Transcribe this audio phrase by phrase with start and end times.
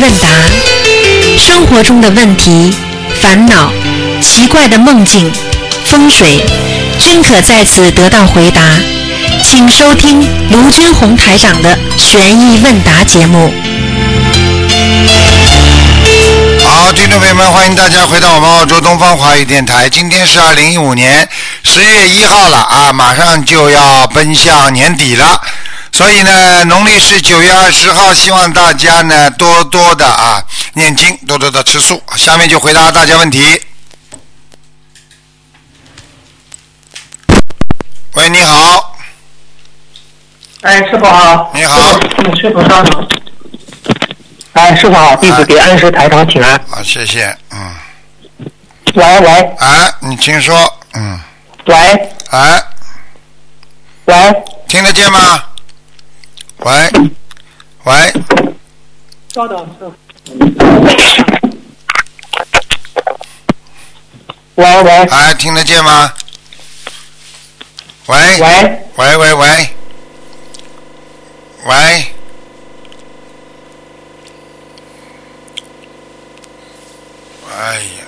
[0.00, 0.28] 问答，
[1.38, 2.74] 生活中的问题、
[3.20, 3.70] 烦恼、
[4.22, 5.30] 奇怪的梦境、
[5.84, 6.42] 风水，
[6.98, 8.62] 均可在此得到回答。
[9.42, 13.52] 请收听卢军红台长的悬疑问答节目。
[16.64, 19.86] 好，听众朋友们，欢迎大家回到我们澳洲东方华语电台。
[19.86, 21.28] 今天是二零一五年
[21.62, 25.38] 十月一号了啊，马上就要奔向年底了，
[26.00, 32.02] 所以呢，农历是九月二十号，希望大家呢多多的啊念经，多多的吃素。
[32.16, 33.60] 下面就回答大家问题。
[38.14, 38.96] 喂，你好，
[40.62, 41.50] 哎，师傅好。
[41.54, 41.76] 你好
[42.16, 43.08] 嗯，师傅稍等。
[44.54, 46.54] 哎，师傅好，弟子给恩师台长请安。
[46.70, 47.74] 啊，谢谢，嗯，
[48.94, 51.20] 喂喂哎，你请说，嗯，
[51.66, 51.76] 喂
[52.30, 52.62] 哎，
[54.06, 54.14] 喂，
[54.66, 55.44] 听得见吗？
[56.62, 56.90] 喂，
[57.84, 58.12] 喂，
[59.32, 59.66] 稍等。
[64.56, 64.90] 喂喂。
[65.06, 66.12] 哎，听得见吗？
[68.06, 69.70] 喂，喂，喂喂喂，
[71.64, 71.74] 喂，
[77.52, 78.04] 哎呀，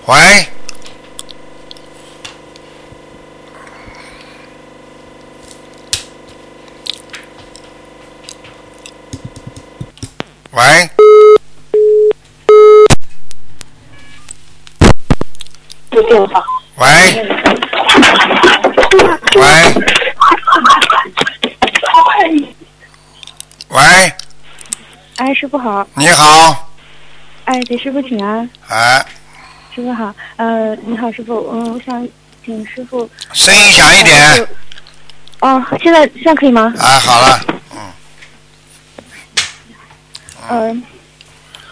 [0.11, 0.17] 喂，
[10.51, 10.89] 喂，
[15.89, 16.43] 这电话。
[16.75, 16.87] 喂，
[19.37, 19.43] 喂，
[23.69, 24.13] 喂，
[25.15, 26.69] 哎，师傅好，你好，
[27.45, 29.05] 哎，给师傅请安，哎，
[29.73, 32.05] 师傅好，呃，你好，师傅，嗯，我想
[32.45, 33.09] 请师傅。
[33.31, 34.47] 声音响一点，
[35.39, 36.73] 哦，现在现在可以吗？
[36.77, 37.39] 啊，好了，
[40.49, 40.83] 嗯、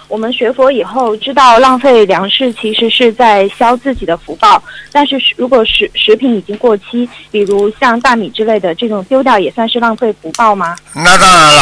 [0.08, 4.64] 我们学佛以后知道浪费粮食其实是在消自己的福报，
[4.94, 10.74] 但是如果食食品已经过期，比如像大米之类的这种丢掉也算是浪费福报吗？
[10.94, 11.62] 那当然了，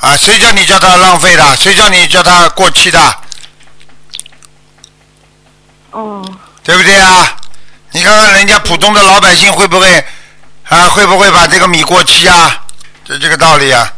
[0.00, 1.56] 啊，谁叫你叫它浪费的？
[1.56, 2.98] 谁叫你叫它过期的？
[5.94, 6.22] 哦，
[6.64, 7.36] 对不对啊？
[7.92, 10.04] 你看看人家普通的老百姓会不会
[10.68, 10.88] 啊？
[10.88, 12.60] 会不会把这个米过期啊？
[13.04, 13.88] 就这个道理啊。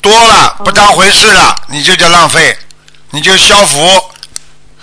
[0.00, 2.56] 多了不当回事了，你就叫浪费，
[3.10, 4.02] 你就消福。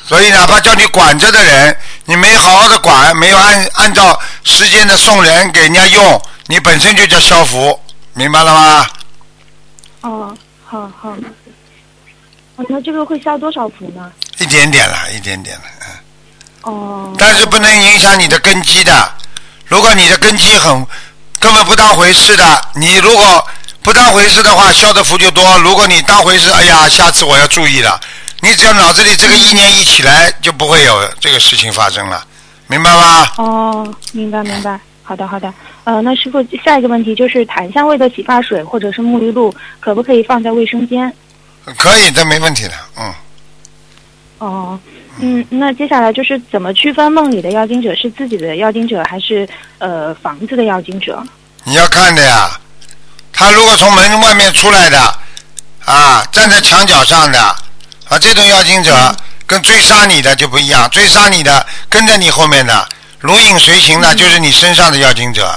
[0.05, 7.79] 所以哪怕叫你管着的人，你没好好的管，没有按按照时间的送人给人家用，你本身就叫消福，
[8.13, 8.87] 明白了吗？
[10.01, 11.09] 哦，好好。
[12.57, 14.11] 哦，那这个会消多少福呢？
[14.37, 16.73] 一点点了，一点点了，嗯。
[16.73, 17.15] 哦。
[17.17, 19.11] 但是不能影响你的根基的。
[19.65, 20.85] 如果你的根基很
[21.39, 23.47] 根本不当回事的，你如果
[23.81, 25.57] 不当回事的话，消的福就多。
[25.59, 27.99] 如果你当回事，哎呀，下次我要注意了。
[28.41, 32.23] 你只要脑子里这个意念一起来，就不会有这个事情发生了，
[32.67, 33.27] 明白吗？
[33.37, 34.79] 哦，明白明白。
[35.01, 35.51] 好的好的。
[35.83, 41.11] 呃，那师傅下一个问题就是檀香味的洗发水或者是沐浴露，可不可以放在卫生间？
[41.77, 43.13] 可以，这没问题的，嗯。
[44.45, 44.79] 哦，
[45.19, 49.47] 嗯，那接下来就是怎么区分梦里的妖精者是自己的妖精者还是
[49.79, 51.23] 呃房子的妖精者？
[51.63, 52.51] 你要看的呀，
[53.33, 54.99] 他如果从门外面出来的，
[55.85, 57.39] 啊，站在墙角上的，
[58.07, 58.93] 啊，这种妖精者
[59.47, 62.87] 跟追杀你的就不一样，追杀你的跟在你后面的，
[63.19, 65.49] 如影随形的，就是你身上的妖精者。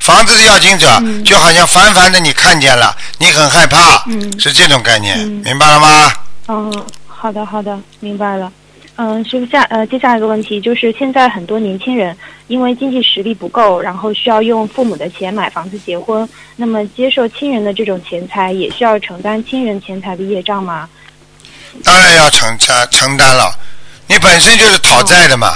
[0.00, 4.04] 房子的妖精者就好像凡凡的你看见了，你很害怕，
[4.38, 6.12] 是这种概念，明白了吗？
[6.46, 6.86] 哦，
[7.24, 8.52] 好的好的，明白了。
[8.96, 12.14] 嗯，师傅下呃，接下来一个问题就是，现在很多年轻人
[12.48, 20.86] 因为经济实力不够，然后需要用父母的钱买房子结婚，那么接受亲人的这种钱财，也需要承担亲人钱财的业障吗？
[21.82, 23.50] 当然要承承承担了，
[24.06, 25.54] 你本身就是讨债的嘛。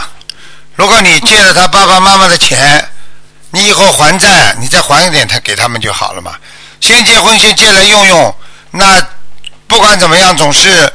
[0.75, 2.83] 如果你借了他爸爸妈妈的钱，
[3.51, 6.33] 你以后还债，你再还一点他给他们就好了嘛。
[6.81, 8.35] 先结婚先借来用用，
[8.71, 9.07] 那
[9.67, 10.91] 不管怎么样，总是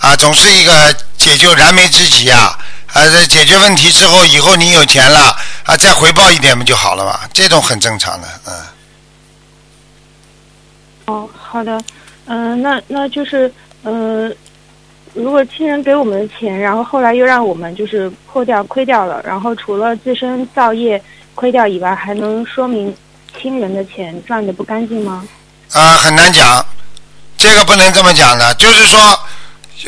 [0.00, 2.58] 啊，总是一个解救燃眉之急啊。
[2.92, 7.20] 啊，这解决问题之后，以后你有钱了啊，再回报一点不就好了嘛？
[7.32, 8.54] 这种很正常的，嗯。
[11.06, 11.78] 哦，好的，
[12.26, 13.52] 嗯、那那就是
[13.82, 14.30] 呃，
[15.12, 21.02] 如果亲人给我们的钱，然后后来又让我们就是破掉亏掉了，然后除了自身造业
[21.34, 22.96] 亏掉以外，还能说明
[23.38, 25.22] 亲人的钱赚的不干净吗？
[25.72, 26.64] 啊，很难讲，
[27.36, 28.54] 这个不能这么讲的。
[28.54, 28.98] 就是说，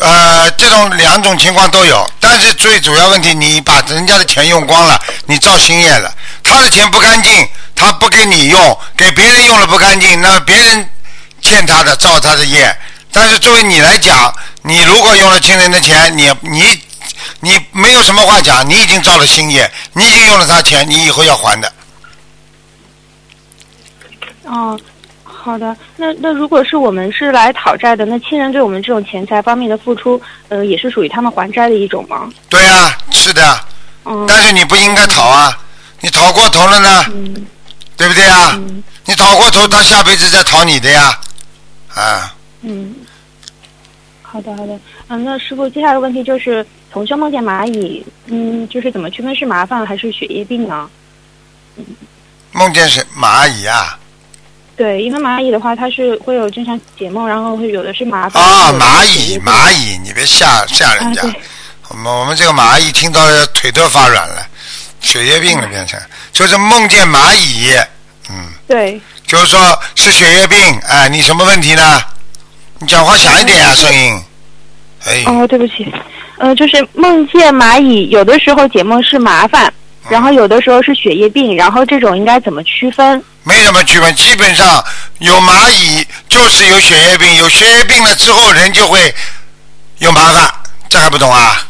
[0.00, 6.14] 呃，这种两种情况都有，但是最主要问题，你把人家的钱用光了，你造新业了，
[6.44, 10.88] 他的钱不干净，他不给你用，给别人用了不干净，那别人
[11.40, 12.76] 欠他的造他的业，
[13.10, 14.32] 但是作为你来讲，
[14.62, 16.82] 你如果用了亲人的钱，你你
[17.40, 21.72] 你没有什么话讲，你已经造了新业，你已经用了他钱，你以后要还的。
[24.44, 24.78] 哦，
[25.40, 25.76] 好的。
[25.96, 32.30] 那那如果是我们是来讨债的，那亲人对我们这种钱财方面的付出，呃，也是属于他们还债的一种吗？
[32.48, 33.60] 对啊、是的，
[34.04, 35.56] 嗯但是你不应该讨啊，
[36.00, 37.46] 你讨过头了呢，嗯
[37.96, 38.52] 对不对啊？
[38.56, 41.18] 嗯你讨过头，他下辈子再讨你的呀，
[41.94, 42.94] 啊，嗯。
[44.30, 50.90] 好的好的，嗯，那师傅，接下来的问题就是，同修梦见蚂蚁，嗯，就是怎么区分是麻烦还是血液病呢？
[52.52, 53.98] 梦见是蚂蚁啊，
[54.78, 58.40] 对，因为蚂蚁的话，它是会有经常解梦，然后会有的是麻烦。
[58.40, 61.22] 啊，蚂蚁蚂蚁，你别吓吓人啊，家。
[61.22, 61.34] 对，
[61.88, 64.46] 我们我们这个蚂蚁听到腿都发软了，
[65.00, 66.00] 血液病了变成，
[66.32, 67.72] 就是梦见蚂蚁，
[68.30, 72.00] 嗯，对，就是说是血液病，哎，你什么问题呢？
[72.78, 74.22] 你讲话响一点啊、声音，
[75.04, 75.92] 哎，哦，对不起，
[76.38, 79.72] 呃，就是梦见蚂蚁，有的时候解梦是麻烦，
[80.10, 83.22] 然后有的时候是血液病，然后这种应该怎么区分？
[83.44, 84.84] 没什么区分，基本上
[85.18, 89.14] 有蚂蚁就是有血液病，有血液病了之后人就会
[89.98, 90.52] 有麻烦，
[90.88, 91.64] 这还不懂啊？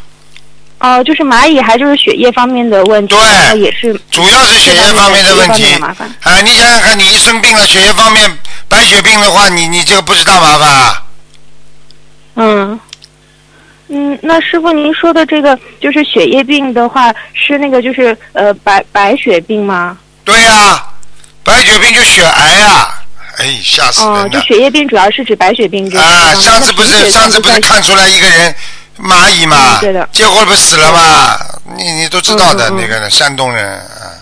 [0.79, 6.09] 哦、就是蚂蚁还就是血液方面的问题，对也是主要是血液方面的问题麻烦。
[6.23, 6.39] 啊！
[6.41, 8.37] 你想想看，你一生病了，血液方面
[8.69, 11.03] 白血病的话，你你这个不是大麻烦啊？
[12.35, 12.79] 嗯。
[13.89, 19.97] 嗯，那师傅您说的这个就是血液病的话，是那个就是呃白白血病吗？
[20.23, 20.83] 对呀、
[21.43, 22.95] 白血病就血癌啊！
[23.37, 24.29] 哎，吓死了！
[24.29, 28.53] 就血液病主要是指白血病这个啊，上次不是上次不是看出来一个人
[28.99, 31.39] 蚂蚁嘛嗯对的，结果不死了嘛？
[31.77, 34.13] 你你都知道的那个人，山东人啊。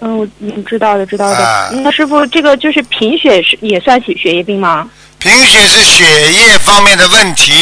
[0.00, 1.36] 嗯，我嗯知道的，知道的。
[1.36, 4.88] 啊那师傅，这个就是贫血是也算血血液病吗？
[5.18, 7.52] 贫血是血液方面的问题，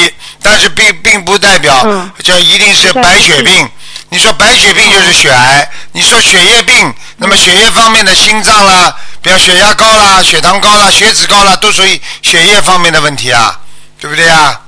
[0.43, 3.69] 但是并并不代表嗯这一定是白血病。
[4.13, 6.75] 你说白血病就是血癌，你说血液病，
[7.17, 8.93] 那么血液方面的心脏啦，
[9.23, 13.57] 比如血压高啦、血糖高啦、血脂高啦，都属于血液方面的问题啊，
[14.01, 14.61] 对不对呀？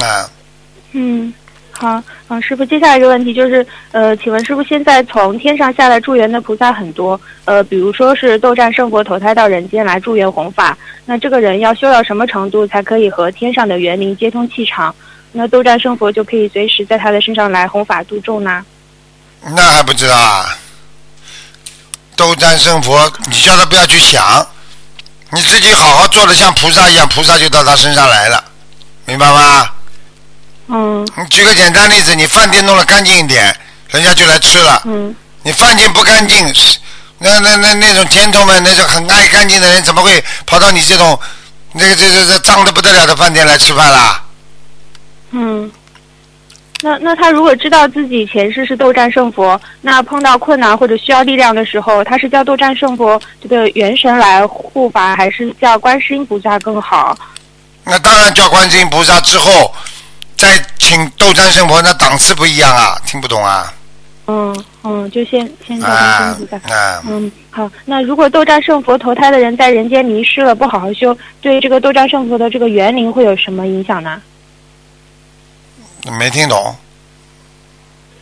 [0.00, 0.30] 啊，
[0.92, 1.34] 嗯，
[1.72, 14.94] 好，嗯，师傅，接下来一个问题就是，呃，请问师傅，现在从天上下来助缘的菩萨很多，呃，比如说是斗战胜佛投胎到人间来助缘弘法，那这个人要修到什么程度才可以和天上的园林接通气场？
[15.36, 18.64] 那斗战胜佛就可以随时在他的身上来弘法度众呢？
[19.42, 20.56] 那还不知道啊？
[22.14, 24.46] 斗战胜佛，你叫他不要去想，
[25.32, 28.44] 你自己好好做的像菩萨一样，菩萨就到他身上来了，
[29.06, 29.68] 明白吗？
[30.68, 33.54] 嗯你举个简单例子，你饭店弄得干净一点，
[33.88, 34.80] 人家就来吃了。
[34.84, 36.54] 嗯你饭店不干净，
[37.18, 41.20] 那那那那种天头们，那种很爱干净的人，怎么会跑到你这种
[41.72, 44.23] 那个这这这脏的不得了的饭店来吃饭啦？
[45.34, 45.70] 嗯。
[46.82, 57.16] 那那他如果知道自己前世是斗战胜佛，那碰到困难或者需要力量的时候，他是叫斗战胜佛这个元神来护法，还是叫观世音菩萨更好？
[57.84, 59.72] 那当然叫观世音菩萨之后，
[60.36, 60.48] 再
[60.78, 63.72] 请斗战胜佛，那档次不一样啊，听不懂啊？
[64.26, 66.56] 嗯嗯，就先先叫观世音啊菩萨。
[66.74, 67.70] 啊，嗯，好。
[67.86, 74.20] 那如果斗战胜佛投胎的人在人间迷失了，不好好修，对这个斗战胜佛的这个园林会有什么影响呢？
[76.12, 76.76] 没听懂。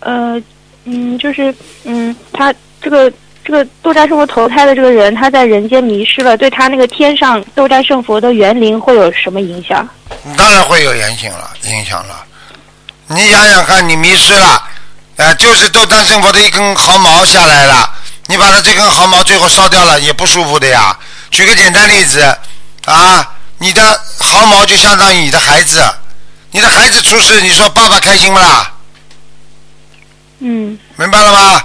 [0.01, 0.41] 呃，
[0.85, 3.12] 嗯，就是嗯，他这个
[3.45, 9.89] 这个斗战胜佛投胎的这个人，他在人间迷失了，对他那个天上斗战胜佛的园林会有什么影响？
[10.37, 12.25] 当然会有影响了，影响了。
[13.09, 14.62] 你想想看，你迷失了，
[15.17, 17.89] 呃，就是斗战胜佛的一根毫毛下来了，
[18.27, 20.97] 你把它这根毫毛最后烧掉了，也不舒服的呀。
[21.31, 22.21] 举个简单例子，
[22.87, 25.83] 啊，你的毫毛就相当于你的孩子，
[26.52, 28.73] 你的孩子出事，你说爸爸开心不啦？
[30.40, 31.62] 嗯，明白了吗？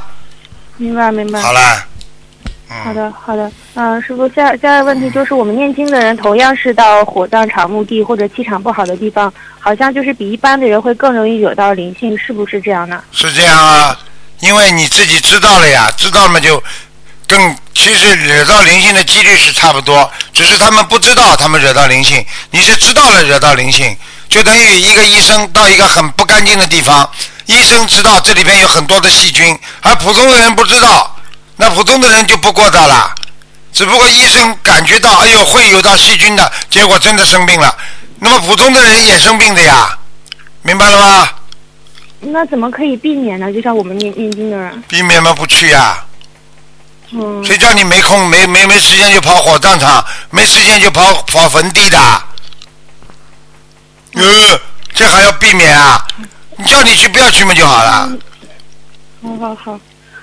[0.78, 1.42] 明白明白。
[1.42, 1.86] 好了，
[2.70, 3.52] 嗯，好的，好的。
[3.74, 13.04] 嗯、师傅，下下一个问题就是，我们念经的人同样是到火葬场、墓地或者气场不好的地方，好像就是比一般的人会更容易惹到灵性，是不是这样呢？
[13.12, 14.00] 是这样啊，
[14.40, 16.64] 因为你自己知道了呀，知道了嘛就
[17.28, 23.96] 更其实惹到灵性的几率是差不多，只是他们不知道他们惹到灵性，你是知道了惹到灵性，
[24.30, 27.10] 就等于一个医生到一个很不干净的地方，
[27.46, 31.16] 医生知道这里边有很多的细菌，而普通的人不知道，
[31.56, 33.14] 那普通的人就不过道了。
[33.74, 37.76] 只不过医生感觉到，哎呦会有到细菌的，结果真的生病了。
[38.20, 39.96] 那么普通的人也生病的呀，
[40.64, 41.30] 明白了吗？
[42.20, 43.54] 那怎么可以避免呢？
[43.54, 46.04] 就像我们念念经的人，避免嘛不去呀、
[47.12, 51.98] 嗯，谁叫你没空没没没时间就跑火葬场，没时间就跑跑坟地的？
[54.18, 54.60] 呃，
[54.94, 56.04] 这还要避免啊？
[56.58, 58.10] 你叫你去不要去嘛就好了。
[59.22, 59.80] 好好好，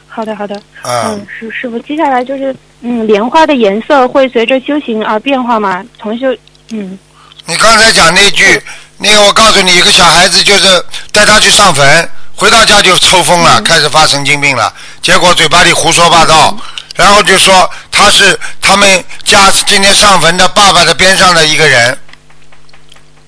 [0.09, 5.85] 好的好的，嗯嗯，，师师傅，接下来就是，嗯，莲花的颜色会随着修行而变化吗？
[5.99, 6.35] 同修，
[6.71, 6.99] 嗯
[7.47, 8.63] 你刚才讲那句，
[8.99, 10.83] 那个我告诉你，一个小孩子就是
[11.13, 14.73] 带他去上坟，回到家就抽风了，开始发神经病了，
[15.03, 16.57] 结果嘴巴里胡说八道，
[16.97, 21.99] 然后就说他是他们家今天上坟的爸爸的边上的一个人，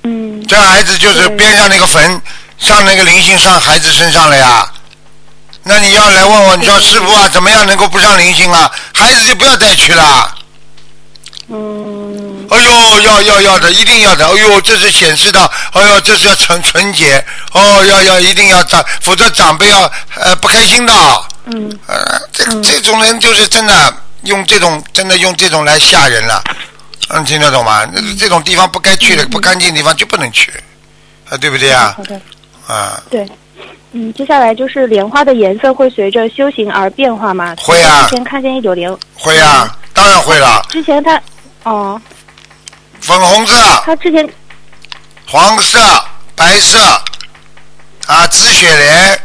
[0.06, 2.22] 嗯这孩子就是边上那个坟
[2.58, 4.64] 上那个灵性上孩子身上了呀。
[5.64, 8.70] 那你要来问我，你说师傅啊，怎么样能够不上灵性啊？
[8.94, 10.32] 孩子就不要再去了。
[11.48, 14.24] 嗯哎呦，要要要的，一定要的。
[14.24, 17.24] 哎呦，这是显示到，哎呦，这是要纯纯洁。
[17.52, 20.92] 哦，要要一定要长，否则长辈要呃不开心的。
[21.46, 26.42] 嗯呃，这这种人就是真的用这种真的用这种来吓人了。
[27.08, 27.86] 嗯，听得懂吗？
[27.92, 30.52] 那这种地方不该去的、不干净的地方就不能去，
[31.28, 32.02] 啊，对不对啊好？
[32.04, 32.20] 的，
[32.66, 33.26] 啊，对。
[33.92, 37.54] 嗯，接下来就是莲花的颜色会随着修行而变化吗？
[37.58, 40.62] 会啊之前看见一朵莲，会啊，当然会了。
[40.68, 41.18] 之前他，
[41.62, 41.98] 哦，
[43.00, 44.28] 粉红色、它之前，
[45.26, 45.78] 黄色、
[46.34, 46.78] 白色，
[48.06, 49.20] 啊，紫雪莲，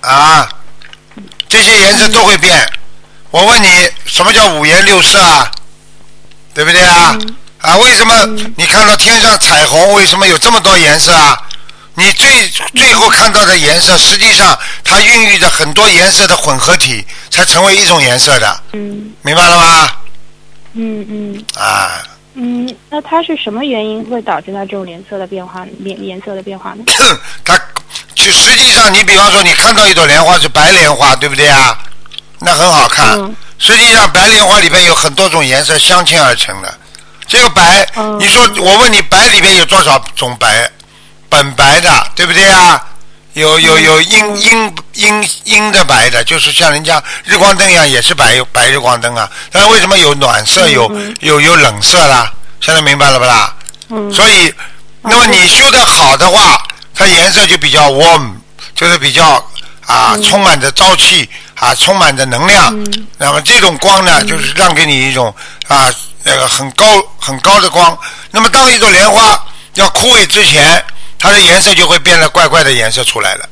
[0.00, 0.46] 啊，
[1.48, 2.54] 这些颜色都会变。
[3.30, 3.68] 我问你，
[4.04, 5.50] 什么叫五颜六色啊？
[6.56, 7.14] 对不对啊？
[7.60, 8.14] 啊，为什么
[8.56, 11.36] 你看到天上彩虹，为什么有这么多颜色啊？
[11.94, 19.90] 你最最后看到的颜色，实际上它孕育着很多颜色的混合体，才成为一种颜色的，嗯明白了吗？
[20.72, 22.02] 嗯嗯啊，
[22.34, 25.66] 嗯，那它是什么原因会导致它这种颜色的变化？
[25.80, 26.84] 颜颜色的变化呢？
[27.44, 27.54] 它
[28.14, 31.78] 就实际上，你比方说，你看到一朵莲花是白莲花，对不对啊？
[32.40, 33.18] 那很好看。
[33.18, 36.78] 嗯实际上，白莲花里边有很多种颜色镶嵌而成的。
[37.26, 40.70] 这个白，嗯你说我问你，白里边有多少种白？
[41.28, 42.80] 本白的，对不对啊？
[43.32, 49.28] 有有有阴阴阴阴的白的，就是像人家日光灯一样，也是白白日光灯啊。
[49.50, 52.32] 但是为什么有暖色，有有有冷色啦？
[52.60, 53.54] 现在明白了不啦？
[53.90, 54.54] 嗯所以，
[55.02, 56.62] 那么你修得好的话，
[56.94, 58.32] 它颜色就比较 warm，
[58.74, 59.44] 就是比较
[59.86, 62.72] 啊、充满着朝气啊，充满着能量。
[63.18, 65.34] 那么这种光呢，就是让给你一种
[65.68, 65.90] 啊
[66.22, 66.84] 那个很高
[67.18, 67.98] 很高的光。
[68.30, 69.42] 那么当一朵莲花
[69.74, 70.84] 要枯萎之前，
[71.18, 73.48] 它的颜色就会变得怪怪的颜色出来了。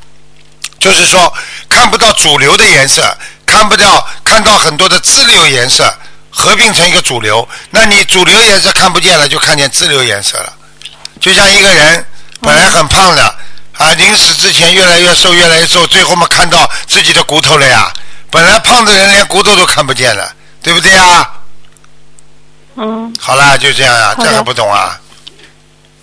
[0.79, 1.33] 就是说
[1.69, 5.91] 看不到主流的颜色，看不到看到很多的支流颜色
[6.31, 10.53] 合并成一个主流，那你主流颜色看不见了，就看见支流颜色了。
[11.21, 12.05] 就像一个人
[12.41, 13.35] 本来很胖的
[13.79, 17.93] 啊，临死之前越来越瘦，越来越瘦，最后嘛看到自己的骨头了呀。
[18.31, 21.31] 本来胖的人连骨头都看不见了，对不对呀？
[22.77, 24.99] 嗯，好啦，就这样啊，这还不懂啊？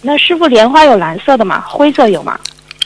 [0.02, 1.64] 那师傅莲花有蓝色的吗？
[1.68, 2.40] 灰色有吗？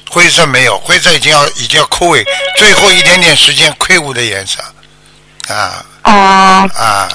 [0.10, 2.24] 灰色没有，灰色已经要已经要枯萎，
[2.58, 4.63] 最后一点点时间魁梧的颜色，
[5.54, 6.13] 啊啊、
[6.75, 7.10] 啊，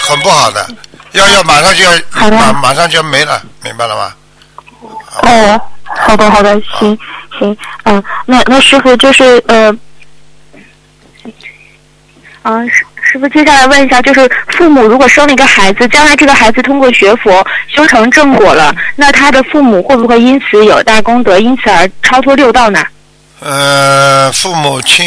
[0.00, 0.68] 很不好的，
[1.12, 1.92] 要要马上就要
[2.30, 4.14] 马马上就要没了，明白了吗？
[5.22, 5.60] 哦，
[5.96, 6.98] 好的好的，行
[7.38, 9.74] 行，嗯，那那师傅就是呃，
[12.42, 22.84] 嗯，师师傅接下来问一下，就是父母如果生了一个孩子，将来这个孩子通过学佛修成正果了，那他的父母会不会因此有大功德，因此而超脱六道呢？
[23.40, 25.06] 呃，父母亲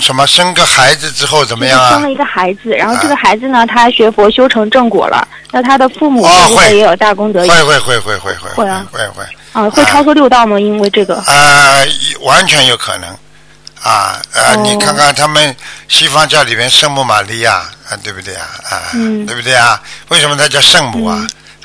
[0.00, 2.10] 什么生个孩子之后怎么样啊生了？
[2.10, 7.40] 一个孩子，然后这个孩子呢，他学佛修成正果了，那他的父母会不会也有大功德？
[7.46, 10.58] 会会会会会会会啊会会啊，会超过六道吗？
[10.58, 11.80] 因为这个，啊，
[12.20, 13.08] 完全有可能
[13.82, 15.54] 啊呃，哦你看看他们
[15.88, 17.54] 西方教里面圣母玛利亚
[17.88, 18.46] 啊，对不对啊？
[18.68, 19.80] 啊，嗯对不对啊？
[20.08, 21.16] 为什么她叫圣母啊？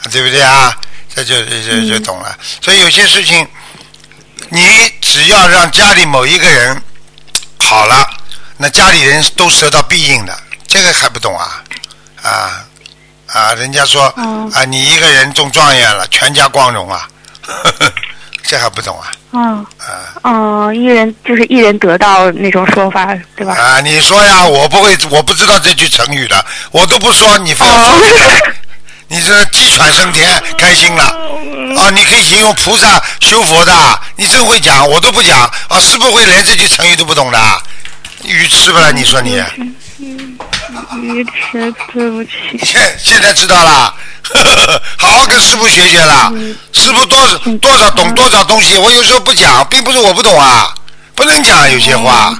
[0.01, 0.75] 啊对不对啊？
[1.13, 2.38] 这就就就懂了。
[2.62, 3.48] 所以有些事情，
[4.50, 4.62] 你
[5.01, 6.82] 只要让家里某一个人
[7.60, 8.08] 好了，
[8.58, 10.38] 那家里人都得到庇应的，
[10.68, 11.63] 这个还不懂啊？
[12.22, 12.65] 啊
[13.27, 13.54] 啊！
[13.54, 17.08] 人家说、哦啊，你一个人中状元了，全家光荣啊，
[18.48, 19.12] 这还不懂啊？
[19.32, 23.56] 嗯啊哦，一人就是一人得道那种说法，对吧？
[23.56, 23.82] 啊！
[23.82, 28.54] 你说呀，我不会，我不知道这句成语的，我都不说，你非要说这个，
[29.10, 31.04] 你这鸡犬升天，开心了。
[31.04, 33.74] 啊，你可以形容菩萨修佛的，
[34.16, 37.40] 你真会讲，我都不讲啊，是不会连这句成语都不懂的？
[38.24, 38.92] 愚痴不啦？
[38.92, 39.44] 你说你？
[40.00, 40.38] 嗯
[41.02, 42.32] 愚痴，对不起。
[42.64, 43.94] 现现在知道了，
[44.98, 46.32] 好好跟师傅学学啦。
[46.74, 47.18] 师傅多
[47.62, 50.74] 多少懂多少东西，我有时候不讲，并不是我不懂啊，
[51.16, 52.38] 不能讲有些话。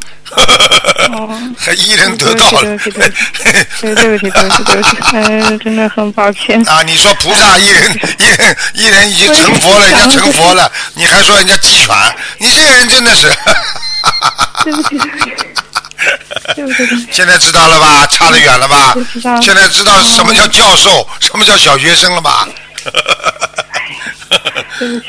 [1.58, 2.62] 还一人得道了。
[2.62, 6.62] 对不起，对不起，对不起，对不起，对不起，嗯，真的很抱歉。
[6.68, 6.82] 啊！
[6.84, 11.96] 你说菩萨一人一人一人已经成佛了，人家成佛了，你还说人家鸡犬？
[12.40, 13.32] 你这个人真的是。
[14.64, 15.36] 对不起，对不起，
[16.56, 16.88] 对不，对。
[17.12, 18.06] 现在知道了吧？
[18.08, 18.96] 差得远了吧？
[19.42, 22.48] 现在知道什么叫教授，什么叫小学生了吧？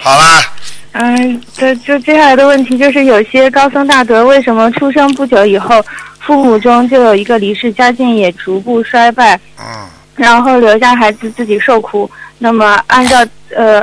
[0.00, 0.52] 好啦，
[0.92, 5.84] 嗯，对，就接下来的问题就是，有些高僧大德为什么出生不久以后，
[6.20, 12.10] 父母中就有一个离世，家境也逐步衰败，嗯，然后留下孩子自己受苦？
[12.38, 13.82] 那么按照呃，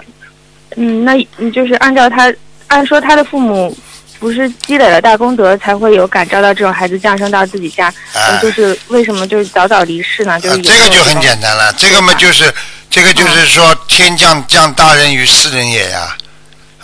[0.75, 2.34] 嗯，那嗯就是按照他，
[2.67, 3.75] 按说他的父母
[4.24, 10.39] 不是积累了大功德，才会有感召到这种孩子降生到自己家，哎呃，就是为什么就是早早离世呢？
[10.39, 11.20] 就是啊这个就很。
[11.20, 12.53] 简单了，这个嘛就是
[12.89, 16.15] 这个就是说天降降大任于斯人也呀，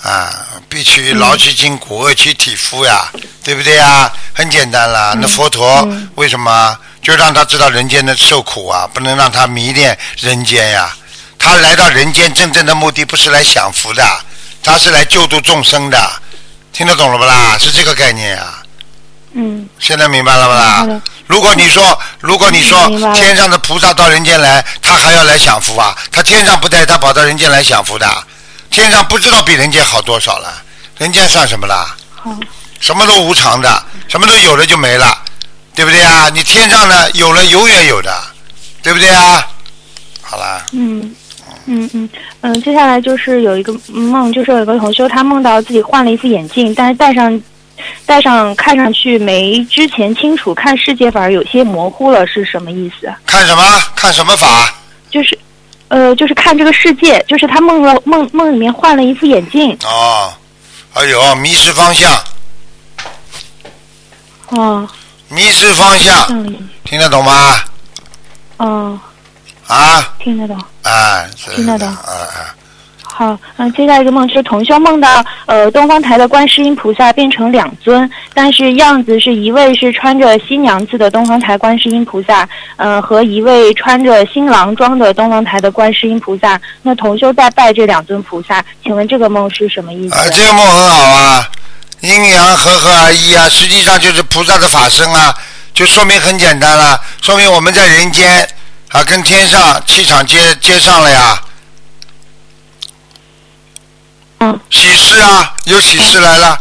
[0.01, 3.09] 啊，必须劳其筋骨，饿其体肤呀，
[3.41, 4.11] 对不对呀？
[4.33, 5.15] 很简单啦。
[5.17, 8.85] 那佛陀嗯为什么就让他知道人间的受苦啊？
[8.93, 10.93] 不能让他迷恋人间呀。
[11.37, 14.03] 他来到人间真正的目的不是来享福的，
[14.61, 15.97] 他是来救度众生的，
[16.71, 17.57] 听得懂了不啦？
[17.59, 18.63] 是这个概念啊。
[19.33, 21.01] 嗯现在明白了不啦？
[21.27, 25.95] 如果你说，如果你说天上的菩萨到人间来，他还要来享福啊？
[26.11, 28.07] 他天上不带，他跑到人间来享福的。
[28.71, 30.63] 天上不知道比人间好多少了，
[30.97, 31.95] 人间算什么啦？
[32.15, 32.35] 好，
[32.79, 35.15] 什么都无常的，什么都有了就没了，
[35.75, 36.29] 对不对啊？
[36.33, 38.23] 你天上呢，有了永远有的，
[38.81, 39.47] 对不对啊？
[40.21, 41.15] 好啦，嗯。
[41.71, 42.09] 嗯嗯
[42.41, 47.41] 嗯，接下来就是有一个梦，就是有一个同修，他梦到自己换了一副眼镜，但是戴上
[48.07, 53.13] 戴上看上去没之前清楚，看世界反而有些模糊了，是什么意思？
[53.25, 53.63] 看什么？
[53.95, 54.73] 看什么法？
[55.11, 55.37] 就是，
[55.89, 60.33] 呃，就是看这个世界，就是他梦了梦梦里面换了一副眼镜，哦，
[60.93, 62.11] 哎呦，迷失方向，
[64.49, 64.89] 哦，
[65.29, 66.27] 迷失方向，
[66.83, 67.55] 听得懂吗？
[68.57, 68.99] 哦，
[69.69, 70.59] 啊，听得懂。
[70.83, 72.55] 哎，听得懂啊啊。
[73.03, 86.59] 好，嗯、接下来一个梦是同修梦到，呃，东方台的观世音菩萨变成两尊，但是样子是一位是穿着新娘子的东方台观世音菩萨，呃，和一位穿着新郎装的东方台的观世音菩萨。
[86.81, 90.15] 那同修在拜这两尊菩萨，请问这个梦是什么意思？
[90.15, 91.47] 啊，这个梦很好啊，
[91.99, 95.35] 阴阳和合而一啊，实际上就是菩萨的法身啊，
[95.73, 98.47] 就说明很简单了，说明我们在人间
[98.89, 101.43] 啊跟天上气场接接上了呀。
[104.39, 106.59] 嗯，喜事啊，有喜事来了，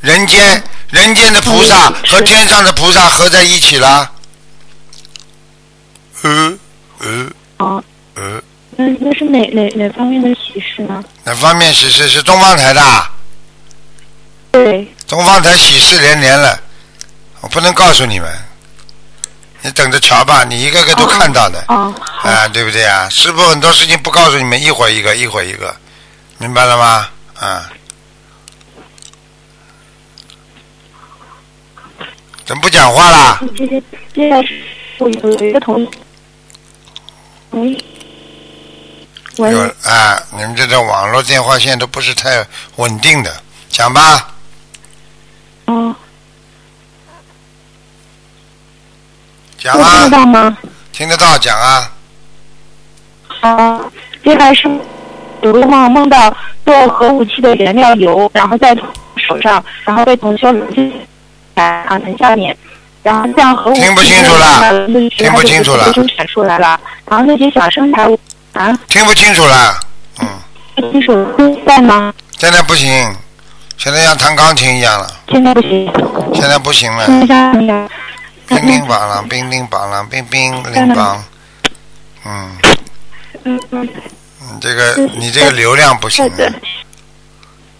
[0.00, 1.94] 人间人间的菩萨嗯。
[2.08, 4.10] 和天上的菩萨合在一起了。
[6.22, 6.58] 呃
[6.98, 7.84] 呃哦，
[8.14, 8.42] 呃，
[8.76, 11.02] 那那是哪哪哪方面的喜事呢？
[11.24, 13.10] 哪方面喜事是东方台的啊？
[14.52, 16.58] 对，东方台喜事连连了，
[17.40, 18.43] 我不能告诉你们，
[19.64, 23.08] 你等着瞧吧，你一个个都看到的，啊，对不对啊？
[23.08, 25.74] 师傅很多事情不告诉你们，一会儿一个，一会儿一个，
[26.36, 27.08] 明白了吗？
[27.40, 27.70] 啊，
[32.44, 33.40] 怎么不讲话啦？
[33.56, 34.30] 接接接
[34.98, 35.90] 我有有一个同
[37.50, 37.82] 同意。
[39.38, 39.50] 喂，
[39.84, 42.46] 啊，你们这个网络电话线都不是太
[42.76, 44.28] 稳定的，讲吧。
[45.64, 45.96] 哦，
[49.72, 50.58] 听得啊，到吗？
[50.92, 51.90] 听得到，讲啊。
[53.26, 53.90] 好，
[54.22, 54.68] 接下来是
[55.40, 56.34] 有个梦，梦到
[56.66, 58.76] 做核武器的原料油，然后在
[59.16, 60.66] 手上，然后被同修留
[61.56, 62.54] 在躺在下面，
[63.02, 65.90] 然后这样核武器听不清楚了听听不清楚了。
[65.94, 68.06] 生产出来了，然后那些小生产
[68.52, 69.80] 啊，听不清楚了，
[70.20, 70.28] 嗯，
[70.76, 72.12] 听清楚在吗？
[72.38, 72.90] 现在不行，
[73.78, 75.90] 现在像弹钢琴一样了，现在不行，
[76.34, 77.88] 现在不行了。
[78.46, 81.18] 乒乒乓啷，乒乒乓啷，乒乒铃乓。
[82.24, 82.56] 嗯，
[83.44, 83.88] 嗯嗯，
[84.40, 86.60] 你这个你这个流量不行对对，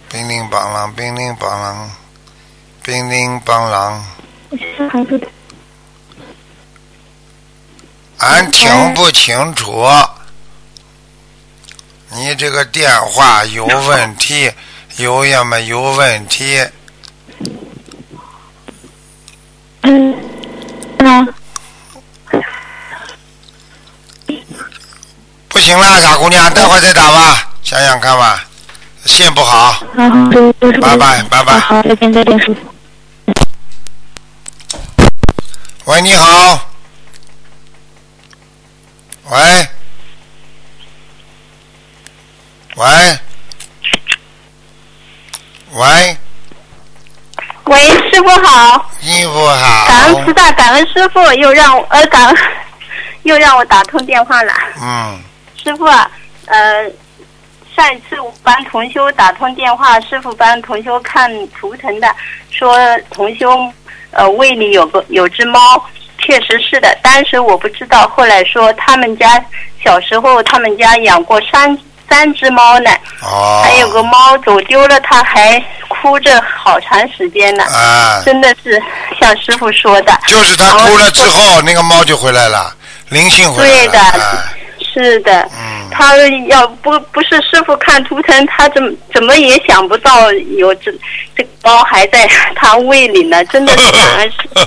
[0.09, 1.75] 乒铃乓啷，乒铃乓啷，
[2.83, 3.99] 乒铃乓啷。
[8.19, 9.85] 俺听不清楚，
[12.11, 14.51] 你这个电话有问题，
[14.97, 16.65] 有要么有问题。
[19.81, 20.15] 嗯，
[20.99, 21.27] 啊，
[25.49, 28.45] 不行了，傻姑娘，待会儿再打吧，想想看吧，
[29.05, 29.83] 线不好。
[29.95, 32.73] 拜拜拜拜好，再见再见，师傅。
[35.85, 36.69] 喂，你好。
[39.29, 39.67] 喂，
[42.75, 43.19] 喂，
[45.71, 46.17] 喂，
[47.65, 47.79] 喂，
[48.11, 49.87] 师傅好，师傅好。
[49.87, 52.37] 感恩菩萨，感恩师傅，又让我呃感恩
[53.23, 54.53] 又让我打通电话了。
[54.79, 55.19] 嗯，
[55.61, 56.09] 师傅啊，
[56.45, 56.83] 呃，
[57.75, 62.07] 上一次我帮同修打通电话，师傅帮同修看图腾的，
[62.51, 62.77] 说
[63.09, 63.49] 同修
[64.11, 65.59] 呃胃里有个有只猫，
[66.19, 69.43] 确实是的，当时我不知道，后来说他们家
[69.83, 71.75] 小时候他们家养过三
[72.09, 72.89] 三只猫呢，
[73.21, 73.61] 哦。
[73.63, 78.81] 还有个猫走丢了，它还哭着好长时间呢，啊，真的是
[79.19, 80.17] 像师傅说的。
[80.27, 82.73] 就是他哭了之后，那个猫就回来了，
[83.09, 83.77] 灵性回来了。
[83.79, 84.19] 对的哎
[84.93, 86.15] 是的，嗯，他
[86.47, 90.89] 要不不是师傅看图腾，他怎么怎么也想不到有这
[91.35, 94.61] 这个猫还在他胃里呢，真的是感恩师傅。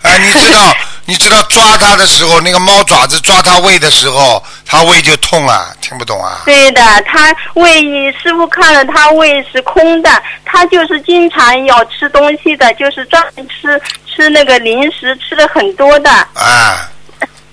[0.00, 6.42] 哎，你知道，你知道抓它的时候，那个猫爪子抓它胃的时候，它胃就痛啊，听不懂啊？
[6.44, 16.10] 对的，他胃师傅看了，他胃是空的，他就是经常要吃东西的，就是专门吃吃那个零食，吃的很多的。
[16.34, 16.88] 啊，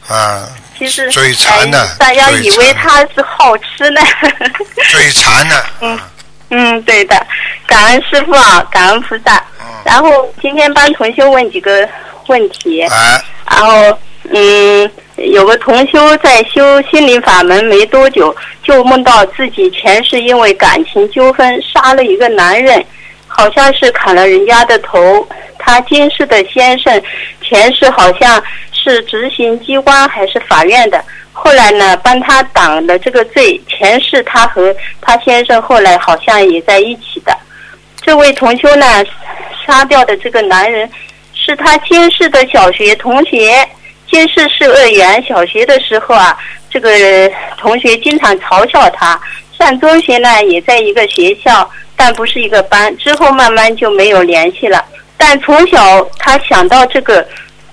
[0.08, 3.99] 啊，其实嘴馋的哎大家以为他是好吃呢。
[4.91, 5.65] 嘴馋的。
[5.82, 5.99] 嗯
[6.49, 7.25] 嗯，对的，
[7.65, 9.36] 感恩师傅啊，感恩菩萨。
[9.60, 11.88] 嗯然后今天帮同学问几个
[12.27, 13.97] 问题，啊，然后
[14.30, 22.84] 嗯，有个同修在修心灵法门没多久，就梦到自己前世因为感情纠纷杀了一个男人，
[23.28, 25.28] 好像是砍了人家的头。
[25.60, 27.02] 他今世的先生
[27.42, 33.60] 前世好像是执行机关还是法院的，后来呢帮他挡了这个罪。
[33.68, 37.36] 前世他和他先生后来好像也在一起的。
[38.02, 38.86] 这位同修呢，
[39.66, 40.90] 杀掉的这个男人
[41.34, 43.68] 是他今世的小学同学，
[44.10, 45.24] 先是是二元。
[45.28, 46.38] 小学的时候啊，
[46.70, 46.89] 这个
[47.58, 49.20] 同学经常嘲笑他。
[49.58, 52.96] 上中学呢，也在一个学校，但不是一个班。
[52.98, 54.84] 之后慢慢就没有联系了。
[55.17, 57.28] 但从小他想到这个，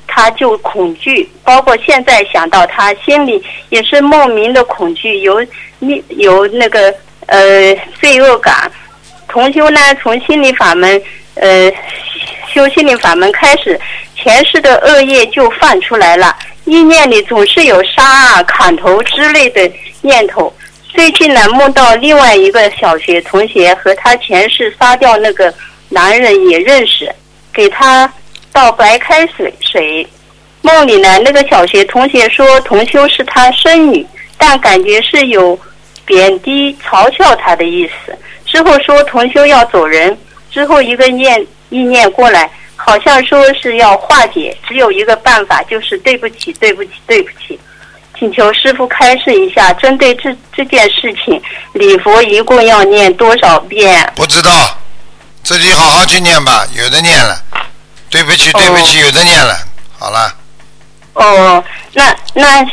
[0.07, 5.47] 他就恐惧，包括现在想到他，心里也是莫名的恐惧，有
[6.09, 6.93] 有那个
[7.27, 8.71] 呃罪恶感。
[9.29, 11.03] 同修呢，从心理法门，
[11.35, 11.71] 呃，
[12.49, 13.79] 修心理法门开始，
[14.25, 16.35] 前世的恶业就犯出来了，
[16.65, 20.51] 意念里总是有杀啊、砍头之类的念头。
[20.89, 25.53] 最近呢，梦到另外一个小学同学和他前世杀掉那个
[25.91, 27.15] 男人也认识，
[27.53, 28.11] 给他
[28.51, 30.09] 倒白开水水。
[30.63, 34.07] 梦里呢，那个小学同学说同修是他孙女，
[34.39, 35.59] 但感觉是有
[36.07, 38.17] 贬低、嘲笑他的意思。
[38.47, 40.17] 之后说同修要走人，
[40.51, 42.51] 之后一个念意念过来，
[42.87, 47.59] 好像说是要化解，只有一个办法，就是对不起，对不起，对不起。
[48.19, 51.41] 请求师傅开示一下，针对这这件事情，
[51.73, 54.13] 礼佛一共要念多少遍？
[54.15, 54.79] 不知道，
[55.43, 57.43] 自己好好去念吧，有的念了。
[58.11, 59.57] 对不起，对不起，有的念了。
[59.99, 60.33] 好了，
[61.15, 62.65] 哦，那那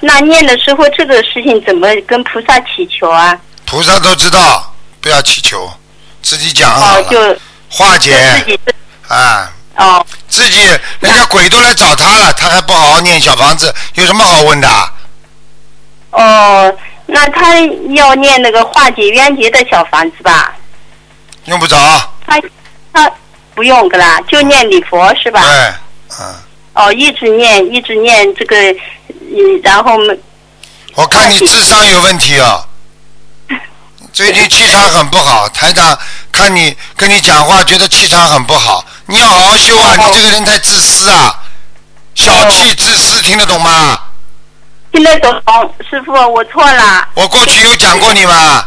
[0.00, 3.38] 那念的时候，这个事情怎么跟菩萨祈求啊？
[3.64, 5.72] 菩萨都知道，不要祈求，
[6.20, 7.40] 自己讲好哦，了，就
[7.70, 8.12] 化解
[8.44, 8.60] 自己
[9.08, 9.50] 啊。
[9.76, 10.64] 哦自己
[11.00, 14.68] 人家鬼都来找他了，他还不好好念小房子，有什么好问的？
[16.10, 16.72] 哦，
[17.06, 17.60] 那他
[17.94, 20.52] 要念那个化解冤结的小房子吧？
[21.44, 21.76] 用不着。
[22.26, 22.40] 他
[22.92, 23.10] 他
[23.54, 25.40] 不用的啦，就念礼佛是吧？
[25.40, 26.34] 对，嗯，
[26.74, 28.56] 哦，一直念，一直念这个，
[29.08, 29.96] 嗯，然后
[30.94, 32.64] 我看你智商有问题哦。
[34.12, 35.96] 最近气场很不好，台长
[36.32, 38.84] 看你跟你讲话，觉得气场很不好。
[39.06, 39.94] 你要好好修啊！
[39.98, 41.42] 哦你这个人太自私啊，
[42.14, 43.98] 小气自私，听得懂吗？
[44.92, 45.30] 听得懂，
[45.90, 48.66] 师傅，我错了，我过去有讲过你吗？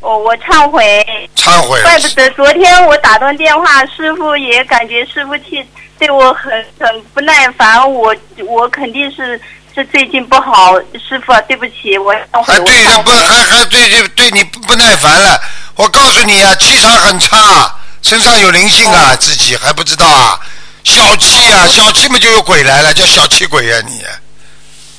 [0.00, 1.04] 我我忏悔。
[1.36, 1.82] 忏悔。
[1.82, 5.66] 怪不得昨天我打通电话，师傅也感觉师傅气
[5.98, 8.14] 对我很很不耐烦，我
[8.46, 9.40] 我肯定是
[9.74, 10.74] 是最近不好，
[11.08, 13.02] 师傅啊对不起，我还对人。
[13.02, 15.40] 不还还对对对你不不耐烦了。
[15.74, 20.38] 我告诉你啊，气场很差，身上有灵性啊，自己还不知道啊。
[20.84, 24.04] 小气啊，小气嘛就有鬼来了，叫小气鬼啊你，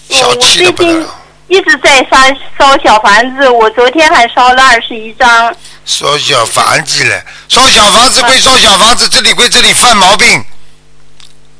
[0.09, 1.07] 小气的不得了。
[1.47, 2.17] 一直在烧
[2.57, 5.55] 烧小房子，我昨天还烧了二十一张。
[5.85, 10.43] 烧小房子了，烧小房子归烧小房子，这里归这里犯毛病。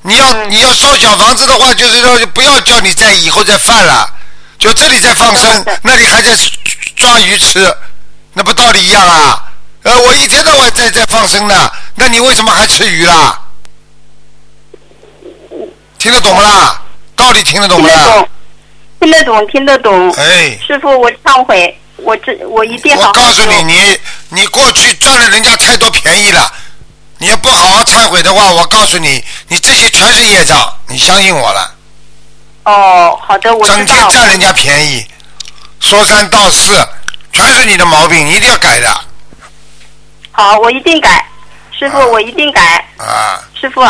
[0.02, 4.10] 你要嗯你要烧小房子的话，就是说不要叫你再以后再犯了，
[4.58, 6.32] 就这里在放生那里还在
[6.96, 7.72] 抓鱼吃，
[8.34, 9.44] 那不道理一样啊？
[9.86, 13.40] 呃，我一天到晚在在放生呢，那你为什么还吃鱼啦？
[16.00, 16.82] 听得懂不啦？
[17.16, 18.26] 道理听得懂不啦
[19.00, 20.12] 听得懂？，听得懂。
[20.14, 26.52] 哎，师傅，我忏悔，我这我一定好好我告诉你，你你过去占了人家太多便宜了，
[27.20, 31.76] 你要不好好忏悔的话，我告诉你，你这些全是业障，你相信我了。
[32.64, 34.10] 哦，好的，我知整天。
[34.10, 35.06] 占人家便宜，
[35.80, 36.76] 说三道四，
[37.32, 39.05] 全是你的毛病，你一定要改的
[40.36, 41.26] 好，我一定改，
[41.72, 43.40] 师傅，啊我一定改，啊！
[43.58, 43.82] 师傅，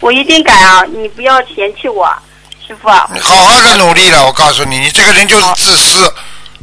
[0.00, 0.84] 我一定改啊！
[0.84, 2.06] 你不要嫌弃我，
[2.66, 2.90] 师傅。
[3.14, 6.14] 你好好的努力了，我告诉你，你这个人就是自私。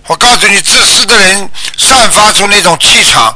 [0.05, 3.35] 我告诉你，自私的人散发出那种气场，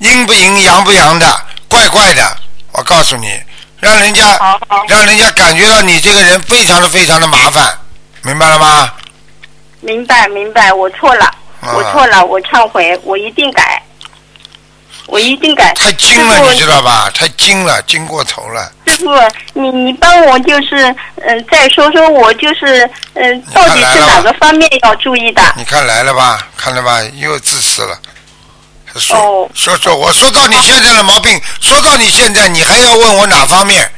[0.00, 2.36] 阴不阴、阳不阳的，怪怪的。
[2.72, 3.40] 我告诉你，
[3.80, 7.74] 让人家好好让人家感觉到你这个人非常的非常的麻烦，
[8.20, 8.92] 明白了吗？
[9.80, 11.24] 明白明白，我错了，
[11.62, 13.82] 啊我错了，我忏悔，我一定改，
[15.08, 15.72] 我一定改。
[15.74, 17.10] 太精了，你知道吧？
[17.14, 18.70] 太精了，精过头了。
[18.86, 19.10] 师傅，
[19.54, 20.76] 你你帮我就是
[21.16, 25.42] 嗯、呃再说说我就是嗯、呃到底是哪个方面要注意的？
[25.56, 26.46] 你看来了吧？
[26.56, 27.02] 看了吧？
[27.16, 27.98] 又自私了。
[28.96, 33.90] 说、哦说说，我说到你现在的毛病，说到你现在，你还要问我哪方面？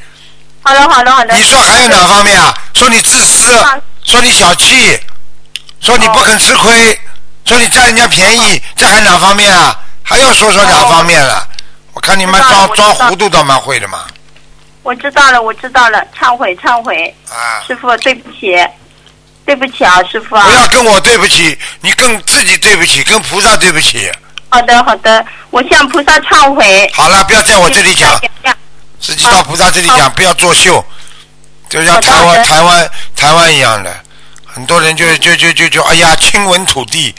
[0.63, 1.35] 好的好的好的。
[1.35, 2.53] 你说还有哪方面啊？
[2.73, 4.99] 说你自私啊，说你小气，
[5.81, 6.99] 说你不肯吃亏，
[7.45, 9.75] 说你占人家便宜，这还哪方面啊？
[10.03, 11.47] 还要说说哪方面了？
[11.93, 14.05] 我看你们装装糊涂倒蛮会的嘛！
[14.81, 18.55] 我知道了，我知道了，忏悔忏悔，啊，师傅对不起，
[19.45, 20.51] 对不起啊，师傅啊不。
[20.51, 24.11] 要跟我对不起，你跟自己对不起，跟菩萨对不起。
[24.49, 26.89] 好的好的，我向菩萨忏悔。
[26.93, 28.09] 好了，不要在我这里讲，
[28.43, 28.55] 讲。
[28.99, 30.83] 自己到菩萨这里讲，不要作秀，
[31.69, 33.93] 就像台湾台湾台湾一样的，
[34.45, 37.13] 很多人就就就就就哎呀亲吻土地，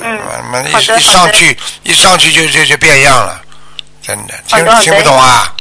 [0.00, 0.18] 嗯，
[0.52, 3.40] 嗯，一上去一上去就就就变样了，
[4.02, 5.54] 真的听的听不懂啊？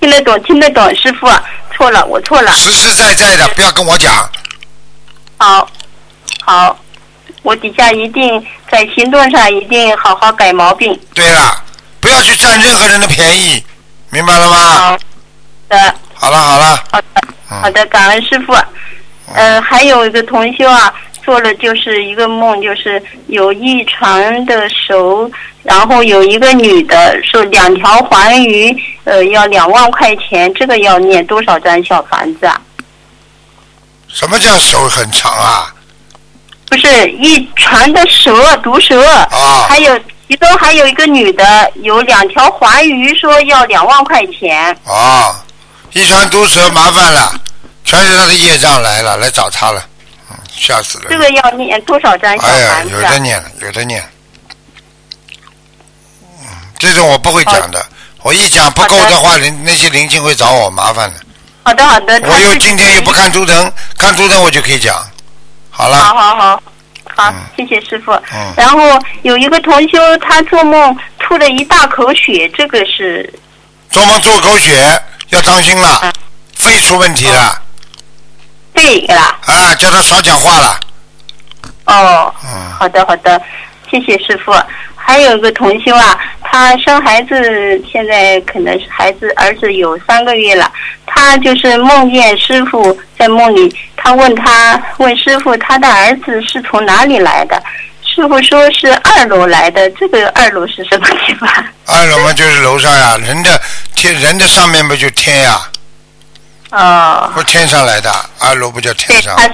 [0.00, 1.28] 听得懂听得懂，师傅
[1.76, 2.52] 错了，我错了。
[2.52, 4.30] 实实在在的，不要跟我讲，
[5.36, 5.68] 好，
[6.40, 6.78] 好，
[7.42, 10.98] 我底下一定在行动上一定好好改毛病。
[11.14, 11.62] 对了，
[12.00, 13.62] 不要去占任何人的便宜，
[14.10, 14.56] 明白了吗？
[14.56, 14.98] 好
[15.68, 17.06] 的，好了好了，好的，
[17.50, 18.56] 嗯好的，感恩师傅。
[19.34, 20.90] 呃，还有一个同修啊，
[21.28, 25.30] 做了就是一个梦，就是有一船的手，
[25.62, 32.58] 然后有一个女的说两条环鱼，呃，要两万块钱，这个要念多少张小房子啊？
[34.08, 35.70] 什么叫手很长啊？
[36.70, 44.74] 不是一船的蛇，毒蛇，啊还有其中还有一个女的，有两条环鱼，说要两万块钱。
[44.86, 45.44] 啊，
[45.92, 47.34] 一船毒蛇麻烦了，
[47.84, 49.97] 全是他的业障来了，来找他了，嗯，
[50.58, 51.06] 吓死了。
[51.08, 52.84] 这个要念多少张小哎呀？
[52.90, 54.02] 有的念了，有的念。
[56.22, 56.46] 嗯，
[56.78, 57.84] 这种我不会讲的，
[58.22, 61.20] 我一讲不够的话，人那些灵性会找我麻烦的。
[61.62, 64.94] 好的好的，我又今天又不看图腾，看图腾我就可以讲。
[65.70, 66.62] 好好了，好好，好
[67.16, 68.12] 好，谢谢师傅。
[68.32, 68.80] 嗯然后
[69.22, 73.32] 有一个同修，他做梦吐了一大口血，这个是
[73.90, 76.12] 做梦吐口血要当心了嗯，
[76.54, 77.62] 肺出问题了
[78.78, 79.22] 对了。
[79.46, 80.80] 啊，叫他少讲话了。
[81.86, 83.40] 哦，嗯，好的好的，
[83.90, 84.52] 谢谢师傅。
[84.94, 87.34] 还有一个同修啊，他生孩子，
[87.90, 90.70] 现在可能是孩子儿子有三个月了，
[91.06, 97.62] 他就是梦见师傅在梦里，他问他问师傅他的儿子是从哪里来的，
[98.04, 101.48] 师傅说是二楼来的，这个二楼是什么地方？
[101.86, 103.58] 二楼嘛就是楼上呀，人的
[103.96, 105.58] 天人的上面不就天呀，
[106.70, 109.36] 哦，不天上来的，阿罗不叫天，上。
[109.36, 109.50] 他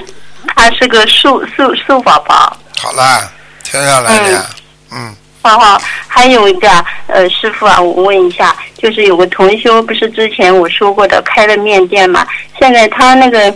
[0.55, 2.57] 他是个树树树宝宝。
[2.79, 3.31] 好啦，
[3.62, 4.46] 天上来的呀，
[4.90, 12.27] 嗯，好好，还有一个啊呃，师傅啊，我问一下，就是有个同修，不是之前我说过的开了面店嘛？
[12.59, 13.55] 现在他那个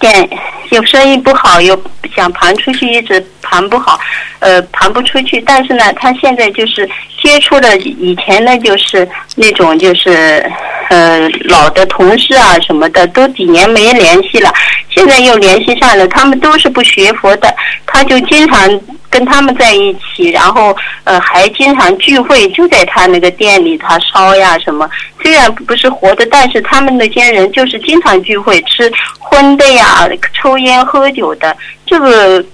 [0.00, 0.28] 店
[0.70, 1.80] 有生意不好，又
[2.14, 3.98] 想盘出去，一直盘不好，
[4.40, 5.40] 呃，盘不出去。
[5.40, 6.88] 但是呢，他现在就是
[7.22, 10.44] 接触的以前呢，就是那种就是
[10.90, 14.52] 呃老的同事啊什么的，都几年没联系了，
[14.90, 16.06] 现在又联系上了。
[16.08, 17.54] 他们都是不学佛的，
[17.86, 18.80] 他就经常
[19.14, 24.90] 跟他们在一起，然后呃还经常聚会，就在他那个店里，他烧呀什么。
[25.22, 32.44] 虽然不是活的，但是他们那些人就是经常聚会，吃荤的呀，抽烟喝酒的，这个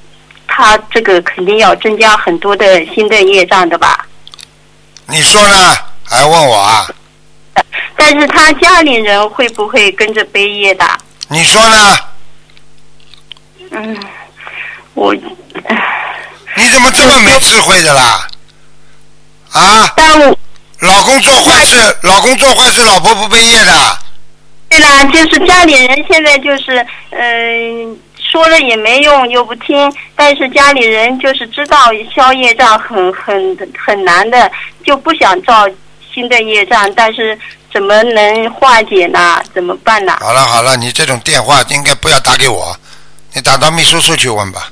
[0.46, 4.06] 他这个肯定要增加很多的新的业障的吧。
[5.06, 5.74] 你说呢？
[6.04, 6.86] 还问我啊？
[7.96, 10.84] 但是他家里人会不会跟着背业的？
[11.28, 11.96] 你说呢？
[13.70, 13.96] 嗯，
[14.94, 15.14] 我，
[16.60, 18.26] 你怎么这么没智慧的啦？
[19.52, 20.38] 啊，但我
[20.80, 23.98] 老公做坏事，老公做坏事，老婆不背业的。
[24.68, 27.98] 对啦，就是家里人现在就是，嗯、
[28.30, 29.92] 说了也没用，又不听。
[30.14, 31.76] 但是家里人就是知道
[32.14, 34.50] 消业障很很很难的，
[34.84, 35.66] 就不想造
[36.14, 37.36] 新的业障，但是
[37.72, 39.42] 怎么能化解呢？
[39.52, 40.18] 怎么办呢？
[40.20, 42.76] 好了好了，你这种电话应该不要打给我，
[43.32, 44.70] 你打到秘书处去问吧，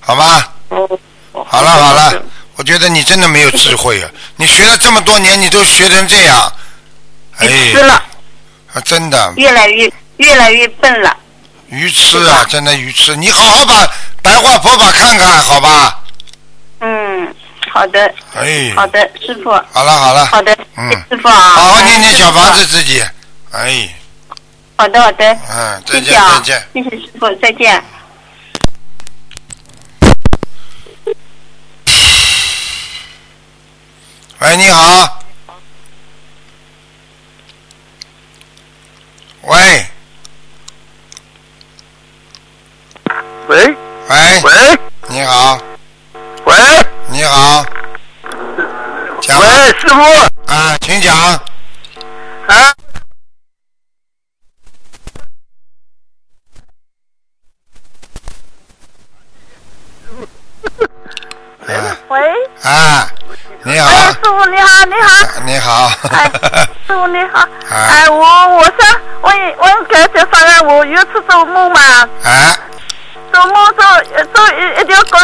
[0.00, 0.44] 好吗？
[0.68, 0.86] 哦，
[1.32, 2.22] 好了好了，
[2.56, 4.10] 我觉得你真的没有智慧啊！
[4.36, 6.52] 你学了这么多年，你都学成这样，
[7.38, 7.94] 哎，愚痴了，
[8.74, 11.16] 啊真的越来越越来越笨了。
[11.68, 13.14] 愚痴啊，真的愚痴！
[13.14, 13.88] 你好好把
[14.22, 16.02] 白话佛法看看，好吧？
[16.80, 17.34] 嗯，
[17.72, 22.52] 好的，哎，好的，师傅，好了好了，好的，嗯师傅啊，好好念念嗯小房。
[22.54, 23.00] 子自己，
[23.52, 23.88] 哎，
[24.76, 27.82] 好的，好的，嗯，再见再见。，谢谢师傅，再见。
[34.40, 35.22] 喂，你好。
[39.42, 39.86] 喂。
[43.48, 43.76] 喂。
[44.08, 44.78] 喂，喂。
[45.08, 45.60] 你好，
[46.46, 46.54] 喂。
[47.08, 47.62] 你好，
[49.20, 49.38] 讲。
[49.38, 49.46] 喂，
[49.78, 50.02] 师傅。
[50.46, 51.14] 啊，请讲。
[51.14, 51.42] 啊，
[52.48, 52.74] 啊。
[62.08, 62.18] 喂，
[62.62, 63.12] 啊，
[63.62, 63.86] 你好。
[63.88, 65.92] 哎，，师傅你好，你好，你好。
[66.12, 66.30] 哎，
[66.88, 67.76] 师傅你好，啊。
[67.90, 68.74] 哎，我我说
[69.20, 71.80] 我我感觉上来，我有次做梦嘛，
[72.24, 72.56] 啊，
[73.32, 73.84] 做梦做
[74.34, 75.18] 做一一条狗，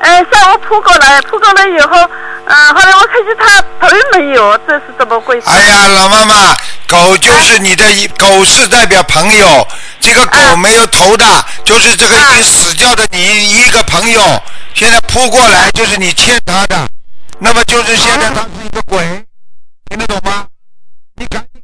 [0.00, 1.96] 呃，向我扑过来，扑过来以后，
[2.44, 5.46] 嗯、后来我看见它头没有，这是怎么回事？
[5.48, 6.54] 哎呀，老妈妈，
[6.86, 9.66] 狗就是你的一，狗是代表朋友，
[9.98, 10.56] 这个狗啊。
[10.56, 11.24] 没有头的，
[11.64, 14.20] 就是这个已经啊死掉的你一个朋友，
[14.74, 16.88] 现在扑过来就是你欠他的，
[17.40, 19.24] 那么就是现在他是一个鬼，
[19.88, 20.46] 听得懂吗？
[21.14, 21.62] 你赶紧。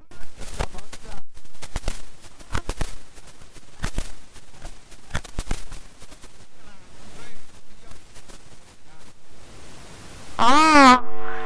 [10.37, 11.05] 哦，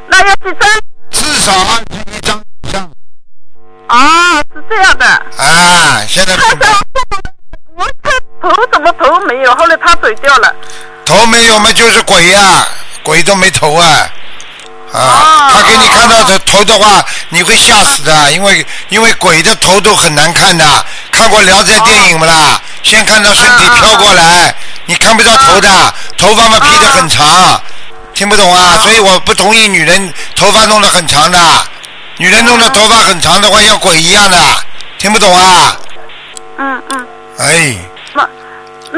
[0.09, 0.71] 那要几张？
[1.11, 2.91] 至少二十一张以上
[3.87, 5.07] 啊，是这样的。
[5.07, 6.05] 啊！
[6.07, 6.81] 现在他想
[7.75, 8.11] 我他
[8.43, 9.55] 头怎么头没有？
[9.55, 10.55] 后来他走掉了。
[11.05, 12.67] 头没有嘛，就是鬼呀、
[13.03, 14.11] 鬼都没头啊！
[14.93, 20.65] 啊，哦他给你看到的头的话，你会吓死的，因为因为鬼的头都很难看的。
[21.11, 22.61] 看过《聊斋》电影不啦？
[22.83, 24.55] 先看到身体飘过来，
[24.87, 27.61] 你看不到头的，头发嘛披得很长，
[28.15, 28.79] 听不懂啊？
[28.83, 31.39] 所以我不同意女人头发弄得很长的，
[32.19, 34.39] 女人弄的头发很长的话像鬼一样的，
[34.99, 35.77] 听不懂啊？
[36.59, 37.07] 嗯嗯。
[37.39, 37.77] 哎，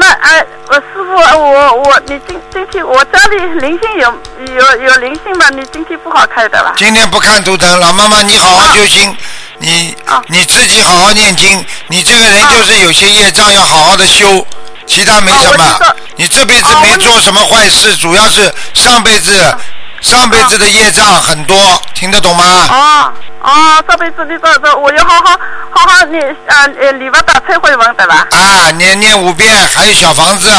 [0.01, 4.13] 那那哎，我师傅，我我你今今天我家里灵性有
[4.55, 5.47] 有有灵性吗？
[5.51, 6.73] 你今天不好开的吧？
[6.75, 9.15] 今天不看图腾，老妈妈你好好修心，
[9.59, 14.45] 你啊你自己好好念经，你这个人就是有些业障要好好的修，
[14.87, 15.95] 其他没什么。
[16.15, 19.55] 你这辈子没做什么坏事，主要是上辈子
[20.01, 21.55] 上辈子的业障很多，
[21.93, 22.43] 听得懂吗？
[22.69, 25.39] 哦哦，上辈子你这这，我要好好
[25.71, 28.27] 好好念啊呃礼拜打忏悔文对吧？
[28.31, 30.49] 啊，念念五遍，还有小房子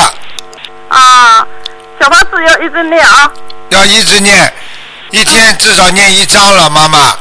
[0.89, 1.47] 啊，
[2.01, 3.31] 小房子要一直念啊
[3.71, 4.53] 要一直念，
[5.11, 7.17] 一天至少念一张了，妈妈。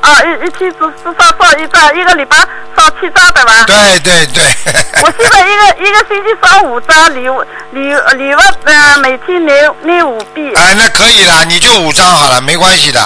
[0.00, 2.36] 啊一一天只只烧烧一张，一个礼拜
[2.76, 3.64] 烧七张对吧？
[3.66, 4.42] 对对对。
[5.02, 7.80] 我现在一个一个星期烧五张礼物礼
[8.16, 13.00] 礼物呃每天念念五遍哎，那可以啦，你就五张好了，没关系的。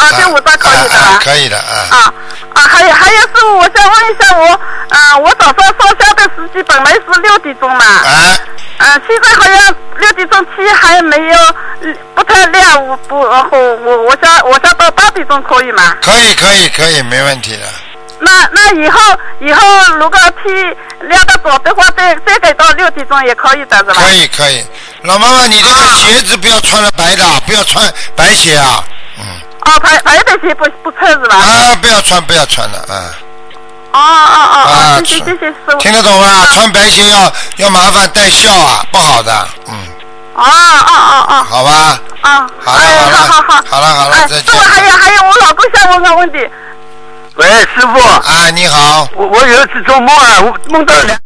[0.00, 1.20] 啊，这五张可以的？
[1.22, 1.86] 可以的啊。
[1.90, 2.14] 啊
[2.54, 8.10] 啊，还有还有，师傅，我想问一下我，啊，我早上烧香的时间本来是六点钟嘛，啊，
[8.78, 11.38] 啊，现在好像六点钟天还没有
[11.82, 15.96] 嗯不太亮，我不我我我想我想到八点钟可以吗？
[16.02, 17.62] 可以可以可以，没问题的。
[18.22, 19.00] 那那以后
[19.40, 19.62] 以后
[19.96, 23.94] 如果天亮得早的话，再再改到六点钟也可以的是吧？
[23.94, 24.62] 可以可以，
[25.02, 27.82] 老妈妈，你这个啊鞋子不要穿了白的，不要穿
[28.16, 28.84] 白鞋啊，
[29.78, 31.36] 排排的鞋不不穿是吧？
[31.36, 33.14] 啊，不要穿不要穿了，啊，
[33.92, 35.78] 哦哦哦啊哦，谢谢谢谢师傅。
[35.78, 36.46] 听得懂吗？
[36.52, 39.74] 穿白鞋要要麻烦带孝啊，不好的，嗯，
[40.34, 41.42] 哦哦哦哦。
[41.44, 44.44] 好吧，啊，好了哎，好了好好好，了好了哎，再见。
[44.44, 46.38] 师傅还有还有，我老公想问个问题，
[47.36, 51.18] 喂，师傅，啊，你好，我我有一次做梦啊，我梦到两，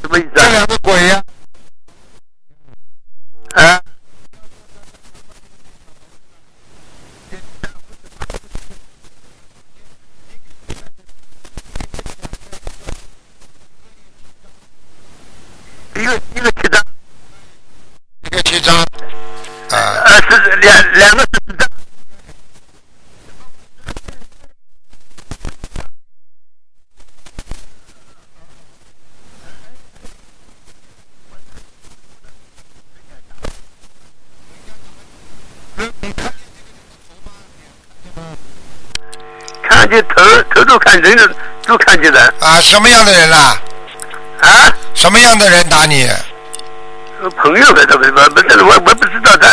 [0.00, 1.22] 什么意思这两个鬼呀、
[3.54, 3.80] 啊？
[16.02, 16.84] 一个一个七张，
[18.24, 21.68] 一个七张，啊，呃，是两两个是张。
[39.62, 42.60] 看见头头都看人了，都看见人啊！
[42.60, 43.56] 什么样的人啦、
[44.94, 46.08] 什么样的人打你？
[47.22, 49.48] 呃朋友的，这不不我我不知道他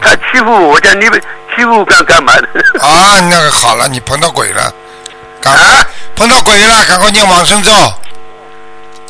[0.00, 1.22] 他欺负我，我讲你们
[1.54, 2.48] 欺负干干嘛的？
[2.80, 4.72] 啊，那个好了，你碰到鬼了，
[5.40, 5.86] 赶快、啊
[6.16, 7.72] 碰到鬼了，赶快念往生咒，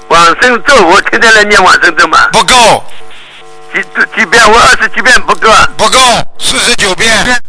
[0.09, 2.85] 往生咒，我天天来念往生咒嘛，不够，
[3.75, 3.83] 几
[4.15, 4.43] 几遍？
[4.51, 5.69] 我二十几遍不够啊。
[5.77, 5.99] 不够，
[6.39, 7.43] 四十九遍。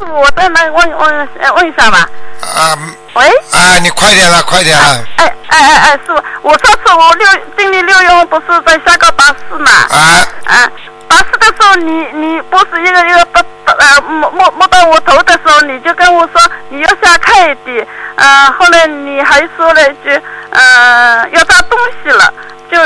[0.00, 2.08] 我再来问问呃问一下吧。
[2.40, 2.78] 啊
[3.14, 7.26] 喂，啊，你快点了，快点了，哎哎哎哎，师傅，我上次我六
[7.56, 9.70] 经历六月不是在香港巴士嘛？
[9.90, 9.98] 啊，
[10.46, 10.70] 啊，
[11.08, 20.20] 巴士的时候你你不是一个一个不呃摸摸摸到我头的时候，你就跟我说你要下快一点，呃，后来你还说了一句
[20.50, 22.32] 呃要抓东西了，
[22.70, 22.78] 就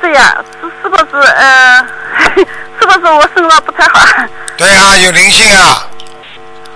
[0.00, 1.86] 这样，是是不是呃
[2.80, 4.00] 是不是我身上不太好？
[4.56, 5.84] 对啊，有灵性啊，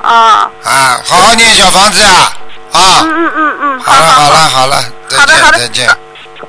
[0.03, 2.32] 啊，啊，好好念小房子啊，
[2.72, 4.66] 啊，嗯嗯嗯嗯，好了好了好。
[4.66, 5.59] 了，再好的好的。
[5.59, 5.86] 见再见，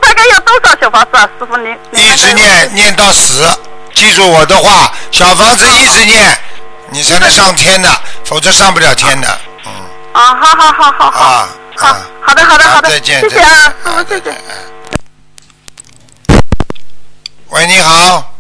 [0.02, 1.78] 大概要多少小房子啊，师傅您？
[1.92, 3.46] 一直念念到死，
[3.94, 6.38] 记住我的话，小房子一直念，
[6.90, 7.90] 你才能上天的，
[8.24, 9.28] 否则上不了天的，
[9.66, 9.72] 嗯，
[10.14, 13.84] 啊，好好好好好，啊好啊，好的好的好的，再见谢谢啊，再见。
[13.84, 14.42] 师傅再见。
[17.50, 18.34] 喂，你好，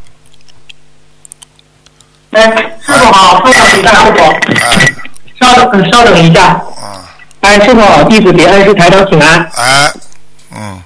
[2.31, 2.49] 哎，
[2.85, 5.00] 师傅好，稍等一下，师傅，啊
[5.41, 6.43] 稍等，嗯稍等一下。
[6.43, 6.63] 啊
[7.41, 9.39] 哎，师傅好，弟子给恩师台长请安。
[9.55, 9.91] 哎，
[10.55, 10.79] 嗯，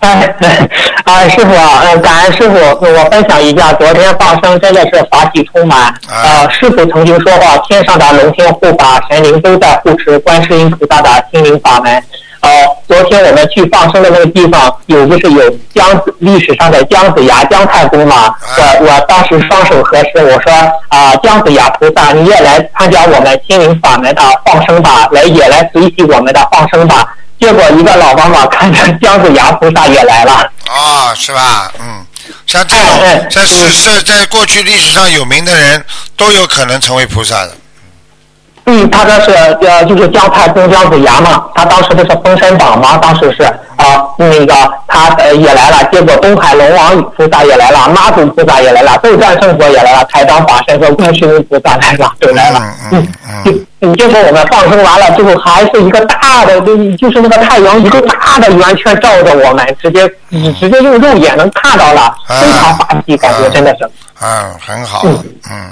[0.00, 0.34] 哎，
[1.06, 5.94] 哎，师傅啊，嗯，感恩师傅，我分享一下，昨天放生真的是法喜充满。
[6.10, 12.02] 呃，师傅曾经说过，天上的龙天护法神灵都在护持观世音菩萨的心灵法门。
[12.42, 12.50] 呃，
[12.88, 18.34] 昨天我们去放生的那个地方，有就是有姜子历史上的姜子牙姜太公嘛。
[18.58, 20.52] 我我当时双手合十，我说
[20.88, 27.14] 啊、姜子牙菩萨，你也来参加我们心灵法门的放生吧，来也来随喜我们的放生吧。
[27.38, 30.50] 结果一个老妈妈看着姜子牙菩萨也来了。
[30.68, 31.72] 哦，是吧？
[31.80, 32.04] 嗯，
[32.46, 35.84] 像这哎哎种在史在在过去历史上有名的人，
[36.16, 37.56] 都有可能成为菩萨的。
[38.66, 43.42] 嗯，他这是呃，就是姜太公姜子牙嘛，他当时不是封神榜嘛，当时是
[43.76, 44.54] 啊、那个
[44.86, 52.60] 他呃也来了，结果东海龙王菩萨也来了，妈祖菩萨也来了，斗战胜佛也来了，太上法身和观世音菩萨来了，都来了。
[52.92, 53.08] 嗯嗯
[53.46, 63.90] 嗯，嗯，结果我们放生完了之后，还是一个大的，就就是那个太阳一个大的圆圈照着我们，直接你直接用肉眼能看到了，非常法喜，感觉真的是。
[64.20, 65.02] 嗯，很好，
[65.50, 65.70] 嗯，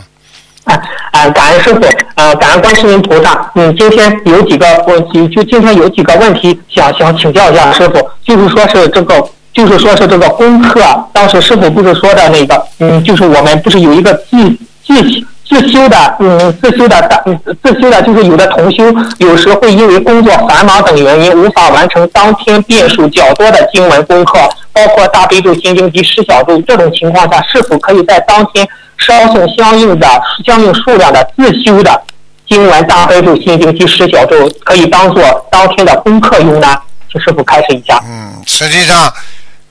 [0.65, 0.79] 啊
[1.13, 1.81] 啊，感恩师傅，
[2.15, 3.51] 呃，感恩观世音菩萨。
[3.55, 9.15] 嗯，今天有几个问题，就今天有几个问题想想请教一下师傅，就是说是这个，
[9.53, 10.81] 就是说是这个功课，
[11.13, 14.49] 当时师傅不是说的那个，嗯，就是我们不是有一个自
[14.87, 15.03] 自
[15.49, 17.21] 自修的，嗯，自修的大，
[17.63, 18.85] 自修的，就是有的同修
[19.19, 24.39] 有时会因为工作繁忙等原因，无法完成当天遍数较多的经文功课，
[24.73, 26.61] 包括大悲咒、心经及十小咒。
[26.63, 28.65] 这种情况下，是否可以在当天
[29.01, 30.07] 稍送相应的
[30.47, 32.03] 相应数量的自修的
[32.49, 36.79] 经文、大悲咒、心经及十小咒，可以当做当天的功课用呢？
[37.11, 38.01] 请师傅开始一下。
[38.07, 39.13] 嗯，实际上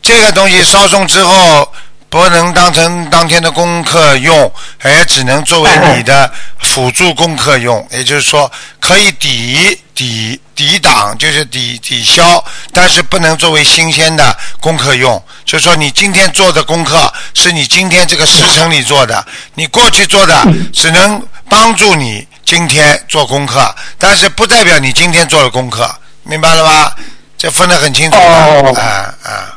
[0.02, 1.72] 这个东西烧送之后，
[2.10, 4.52] 不能当成当天的功课用，
[4.82, 7.86] 而只能作为你的辅助功课用。
[7.92, 12.44] 也就是说，可以抵抵抵挡，就是抵抵消，
[12.74, 15.24] 但是不能作为新鲜的功课用。
[15.46, 20.36] 就是说，你今天做的功课是你今天这个时辰里做的，你过去做的
[20.74, 25.90] 只能帮助你今天做功课，但是不代表你今天做了功课，
[26.24, 26.94] 明白了吧？
[27.38, 29.56] 这分得很清楚啊啊。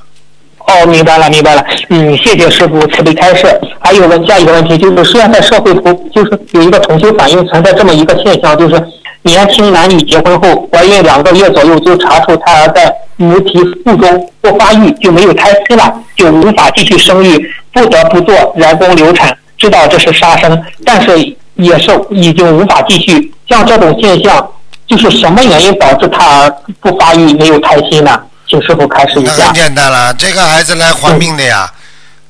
[0.69, 1.67] 哦，明白了，明白了。
[1.89, 3.61] 嗯，谢谢师傅慈悲开示。
[3.81, 8.77] 还有问下一个问题，就是虽然在社会图，就是有一个重修反映存在这么一个现象，就是
[9.23, 19.37] 年轻男女结婚后怀孕两个月左右就查出胎儿在母体腹中不发育，就没有胎期了，就无法继续生育，不得不做人工流产。
[19.57, 23.33] 知道这是杀生，但是也是已经无法继续。
[23.49, 24.45] 像这种现象，
[24.89, 26.51] 就是什么原因导致胎儿
[26.81, 28.21] 不发育没有胎心呢？
[28.49, 29.55] 请师傅开始一下那很。
[29.55, 31.71] 简单了，这个孩子来还命的呀，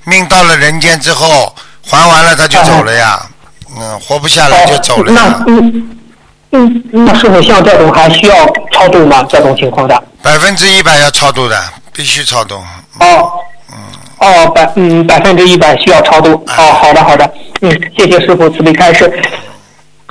[0.05, 1.55] 命到了人间之后，
[1.87, 3.19] 还完了他就走了呀，
[3.79, 5.99] 嗯，活不下来就走了那呀，嗯
[6.53, 8.35] 嗯，那师傅像这种还需要
[8.71, 9.27] 超度吗？
[9.29, 10.03] 这种情况的？
[10.23, 11.57] 百分之一百要超度的，
[11.93, 12.57] 必须超度。
[13.01, 13.33] 哦。
[14.19, 16.31] 哦，百嗯百分之一百需要超度。
[16.57, 17.29] 哦，好的好的，
[17.61, 19.13] 嗯，谢谢师傅慈悲开示。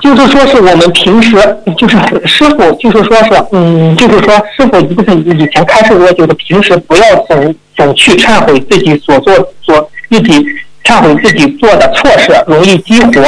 [0.00, 1.30] 就是说是我们平时
[1.78, 9.32] 就是师傅就是说是嗯，就是说师傅不是以前开示过，就是平时不要总总去忏悔自己所做
[9.62, 10.44] 所自己
[10.84, 13.22] 忏悔自己做的错事，容易激活。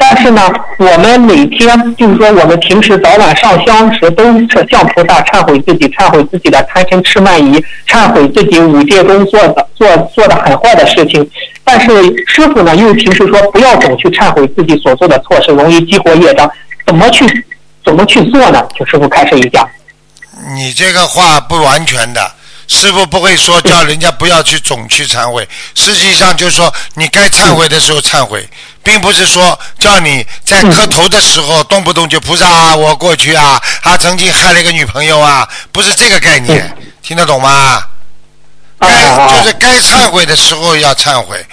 [0.00, 0.40] 但是呢，
[0.78, 11.28] 我们每天就是说，我们平时早晚上香时都是向菩萨忏悔自己，忏悔自己的贪嗔痴慢疑，忏悔自己五戒中做的做做的很坏的事情。
[11.64, 11.90] 但是
[12.26, 16.48] 师傅呢，又平时说不要总去忏悔自己所做的错事，容易激活业障。
[16.86, 17.26] 怎么去
[17.84, 18.66] 怎么去做呢？
[18.76, 19.68] 请师傅开示一下。
[20.54, 22.32] 你这个话不完全的，
[22.68, 28.48] 师傅不会说叫人家不要去总去忏悔，实际上就是说你该忏悔的时候忏悔，
[28.88, 37.82] 并不是说叫你在磕头的时候动不动就菩萨啊，我过去啊，他曾经害了一个女朋友啊，不是这个概念，听得懂吗？
[38.80, 38.88] 该
[39.28, 41.46] 就是该忏悔的时候要忏悔，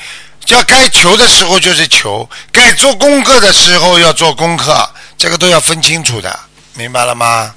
[0.46, 6.40] 叫该求的时候就是求，该做功课的时候要做功课，这个都要分清楚的，
[6.76, 7.54] 明白了吗？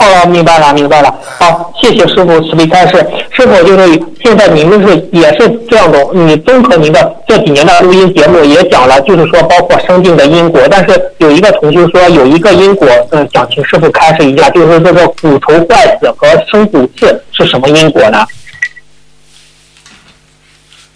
[0.00, 1.12] 哦，明白了，明白了。
[1.38, 3.04] 好，谢谢师傅慈悲开示。
[3.30, 10.60] 师傅就是现在您们是也是这样的，你综合您的这几年的录音节目也讲了，就是说包括生病的因果。
[10.70, 18.24] 但是有一个同学说有一个因果，嗯，想请师傅开示一下，就是说这个骨头坏死和生骨刺是什么因果呢？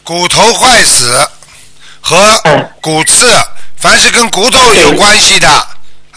[0.05, 1.11] 骨头坏死
[2.01, 2.17] 和
[2.81, 3.27] 骨刺，
[3.77, 5.49] 凡是跟骨头有关系的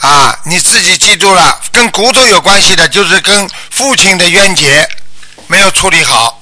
[0.05, 4.87] 啊，你自己记住了，跟骨头有关系的，就是跟父亲的冤结
[5.47, 6.39] 没有处理好，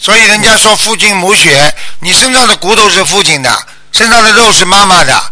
[0.00, 5.22] 所以人家说父亲母血，你身上的骨头是父亲的，身上的肉是妈妈的，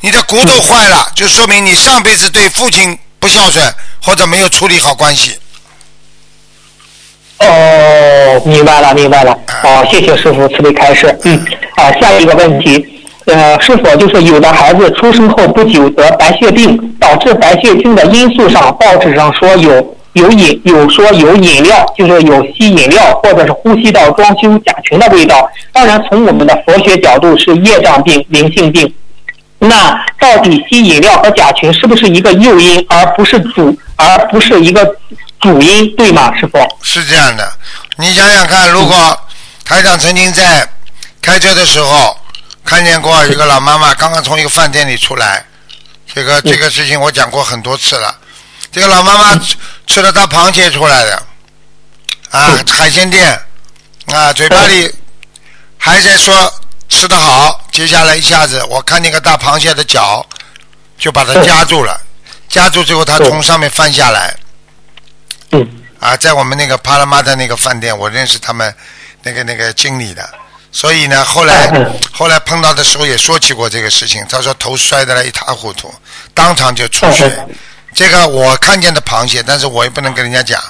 [0.00, 3.72] 你的骨头坏了，就说明你上辈子对父亲不孝顺，
[4.02, 5.38] 或者没有处理好关系。
[7.38, 9.32] 哦，明白了，明白了。
[9.62, 11.16] 哦，谢谢师傅慈悲开示。
[11.22, 12.99] 嗯，啊，下一个问题，
[13.32, 25.48] 呃，是否就是有的孩子出生后不久得白血病，导致白血病的因素上，报纸上说有有饮有说有饮料，就是有吸饮料或者是呼吸道装修甲醛的味道。
[25.72, 28.92] 当然，从我们的佛学角度是业障病、灵性病。
[29.58, 34.96] 那到底吸饮料和甲醛是不是一个诱因，而不是主，而不是一个？
[35.40, 36.58] 主因对吗，师傅？
[36.82, 37.50] 是这样的，
[37.96, 38.94] 你想想看，如果
[39.64, 40.68] 台长曾经在
[41.22, 42.14] 开车的时候
[42.64, 45.44] 看见过一个老妈妈刚刚从一个饭店里出来，
[46.14, 48.16] 这个这个事情我讲过很多次了。
[48.70, 49.56] 这个老妈妈吃
[49.86, 51.22] 吃了大螃蟹出来的，
[52.30, 53.36] 啊，海鲜店，
[54.06, 54.94] 啊，嘴巴里
[55.76, 56.52] 还在说
[56.88, 60.24] 吃得好，接下来一下子我看见个大螃蟹的脚
[60.96, 62.00] 就把它夹住了，
[62.48, 64.36] 夹住之后它从上面翻下来。
[65.50, 68.72] 嗯，啊，在我们那个帕拉马的那个饭店，我认识他们
[69.24, 70.22] 那个那个经理的，
[70.72, 71.70] 所以呢，后来
[72.12, 74.24] 后来碰到的时候也说起过这个事情。
[74.28, 75.92] 他说头摔得来一塌糊涂，
[76.34, 77.46] 当场就出血。
[77.94, 80.62] 这个我看见的螃蟹，但是我也不能跟人家讲。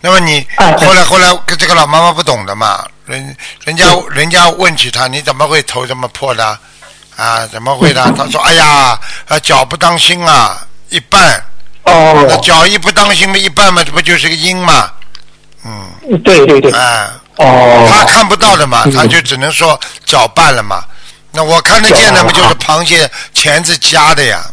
[0.00, 0.46] 那么你
[0.78, 6.58] 后来后来跟这个老妈妈不懂的嘛，人人家人家问起他，你怎么会头这么破的？
[7.16, 8.02] 啊，怎么会的？
[8.16, 11.40] 他说，哎呀，啊脚不当心啊，一绊。
[11.84, 14.92] 哦，那脚一不当心嘛，一半嘛，这不就是个阴嘛？
[15.64, 15.90] 嗯，
[16.22, 17.08] 对对对，哎，
[17.38, 20.84] 哦，他看不到的嘛，他就只能说搅拌了嘛。
[21.30, 24.44] 那我看得见的不，就是螃蟹钳子夹的呀，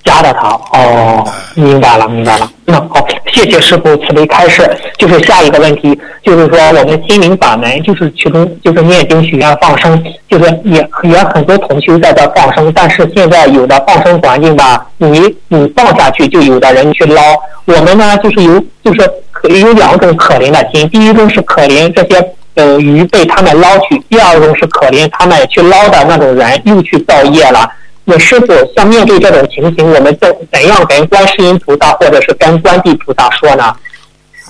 [0.00, 0.48] 嗯，夹的它。
[0.72, 1.24] 哦，
[1.54, 2.50] 明白了，明白了。
[2.64, 4.68] 那好，谢谢师傅慈悲开示。
[4.98, 17.22] 就是下一个问题，就是说我们心灵法门，就是其中就是念经许愿放生，就是也也很多同修在这放生，但是现在有的放生环境吧，你你放下去，就有的人去捞。
[17.64, 19.10] 我们呢，就是有就是
[19.48, 27.70] 有两种可怜的心，第一种是可怜这些呃鱼被他们捞取，第二种是可怜他们去捞的那种人又去造业了。
[28.10, 28.46] 那师傅，
[28.76, 33.72] 像面对这种情形，我们怎怎样跟观世音菩萨或者是跟观地菩萨说呢？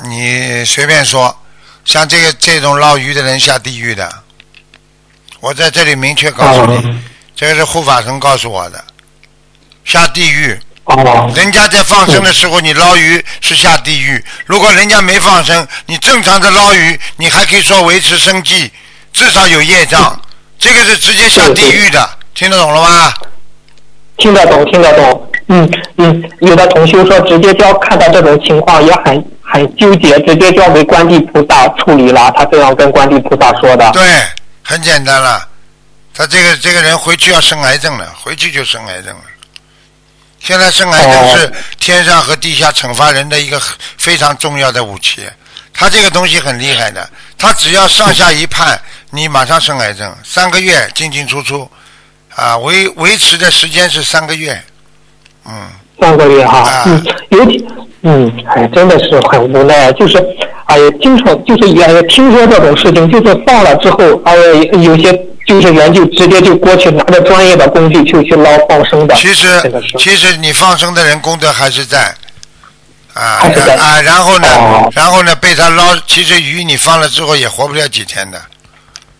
[0.05, 1.37] 你随便说，
[1.85, 4.11] 像这个这种捞鱼的人下地狱的，
[5.41, 6.99] 我在这里明确告诉你，
[7.37, 8.83] 这个是护法神告诉我的，
[9.85, 10.59] 下地狱。
[10.85, 11.31] 哦。
[11.37, 18.73] 人家在放生的时候，你捞鱼是下地狱；如果人家没放生，你正常的捞鱼，你还可以说维持生计，
[19.13, 20.19] 至少有业障。
[20.59, 23.13] 这个是直接下地狱的，听得懂了吗？
[24.21, 25.33] 听得懂，听得懂。
[25.49, 32.31] 嗯嗯，有的同修说，直接交看到这种情况也很很纠结，直接交给观地菩萨处理了。
[32.37, 33.91] 他这样跟观地菩萨说的。
[33.91, 34.03] 对，
[34.62, 35.49] 很简单了。
[36.14, 39.23] 他这个这个人回去要生癌症了，回去就生癌症了。
[40.39, 43.61] 现在生癌症是天上和地下惩罚人的一个
[43.99, 45.29] 非常重要的武器。
[45.73, 47.09] 他这个东西很厉害的，
[47.39, 51.68] 他只要上下一判，你马上生癌症，三个月进进出出。
[52.37, 54.62] 啊，维维持的时间是三个月，
[55.47, 55.68] 嗯，
[56.01, 57.66] 三个月哈啊，嗯，尤其，
[58.03, 60.16] 嗯，哎，真的是很无奈，就是，
[60.66, 64.43] 哎呀，经常就是也听说这种事情，就是放了之后，哎呀，
[64.81, 65.12] 有些
[65.47, 69.49] 救生员就直接就过去拿着专业的工具就去捞放生的，其实
[69.99, 72.14] 其实你放生的人功德还是在，
[73.12, 78.41] 啊还是在啊，然后呢哦，然后呢被他捞，其实鱼你放了之后也活不了几天的。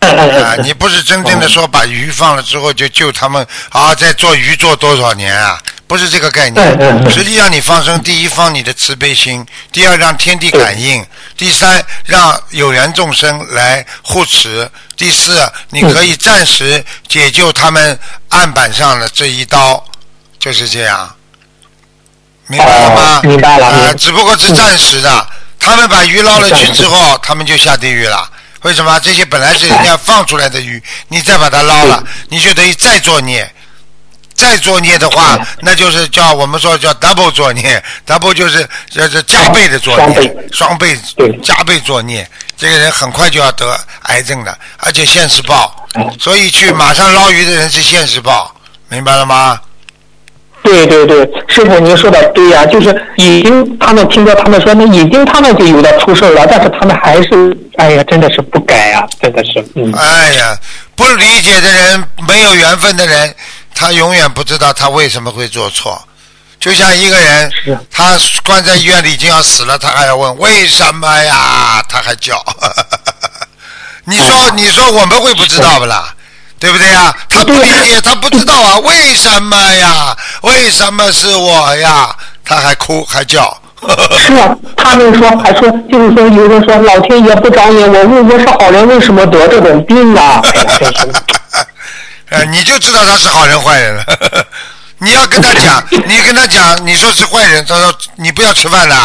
[0.11, 5.61] 啊，嗯你不是真正的说把鱼放了之后就救他们啊，在做鱼做多少年啊？
[5.87, 6.77] 不是这个概念。
[6.79, 11.05] 嗯实际上，你放生，第一放你的慈悲心，第二让天地感应，
[11.37, 15.39] 第三让有缘众生来护持，第四
[15.69, 17.99] 你可以暂时解救他们
[18.29, 19.83] 案板上的这一刀，
[20.39, 21.13] 就是这样。
[22.47, 23.19] 明白了吗？
[23.23, 25.27] 哦明白了啊，只不过是暂时的。
[25.59, 28.27] 他们把鱼捞了去之后，他们就下地狱了。
[28.61, 28.99] 为什么？
[28.99, 33.51] 这些本来是人家放出来的鱼，你再把它捞了，你就等于再作孽。
[34.33, 40.97] 再作孽的话，那就是叫我们说叫 double 作孽，double 就是就是加倍的作孽双倍，
[41.43, 42.27] 加倍作孽。
[42.57, 45.87] 这个人很快就要得癌症的，而且现世报，
[46.19, 48.55] 所以去马上捞鱼的人是现世报，
[48.89, 49.59] 明白了吗？
[50.63, 60.55] 对对对，师傅您说的对呀、就是已经他们听到他们说，那已经他们就有的出事儿了，但是他们还是，哎呀，真的是不改呀、真的是，嗯，哎呀，
[60.95, 63.33] 不理解的人，没有缘分的人，
[63.73, 66.01] 他永远不知道他为什么会做错。
[66.59, 67.51] 就像一个人，
[67.89, 71.83] 他关在医院里已经要死了，他还要问为什么呀？
[71.89, 72.39] 他还叫。
[74.05, 76.13] 你说，你说我们会不知道不啦？
[76.61, 77.11] 对不对呀？
[77.27, 80.15] 他不理解，他不知道啊，为什么呀？
[80.43, 82.15] 为什么是我呀？
[82.45, 83.51] 他还哭还叫。
[84.27, 90.39] 是啊，他们说还说，就是说有人说老天爷不找你，我问我是好人，为什么得这种病啊？
[92.29, 94.05] 呃， 你就知道他是好人坏人了。
[94.99, 98.95] 你要跟他讲，你跟他讲，你说是坏人，他说你不要吃饭的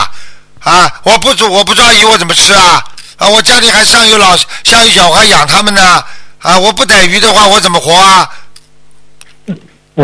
[0.62, 0.92] 啊！
[1.04, 2.84] 我不抓我不抓鱼，我怎么吃啊？
[3.16, 6.04] 啊，我家里还上有老下有小，我还养他们呢
[6.46, 6.58] 啊！
[6.58, 8.30] 我不逮鱼的话，我怎么活啊？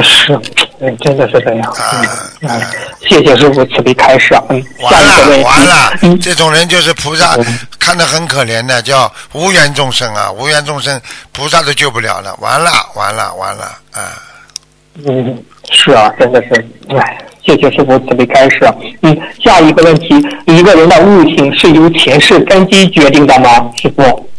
[0.02, 0.32] 是，
[0.80, 1.70] 嗯，真的是这样。
[1.72, 2.02] 啊
[2.40, 2.66] 嗯，哎
[3.06, 4.42] 谢谢师傅慈悲开示啊。
[4.48, 5.38] 嗯，下完了。
[5.44, 14.18] 完了，嗯，这种人就是菩萨嗯看得很可怜的，叫无缘众生啊，无缘众生菩萨都救不了了，完了完了完了啊！
[15.04, 16.66] 嗯，是啊，真的是，
[16.98, 18.60] 哎，谢谢师傅慈悲开示。
[19.02, 20.08] 嗯，下一个问题，
[20.46, 23.70] 一个人的悟性是由前世根基决定的吗？
[23.80, 24.30] 师傅？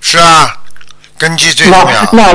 [0.00, 0.56] 是啊，
[1.24, 2.08] 根基最重那要。
[2.12, 2.32] 那，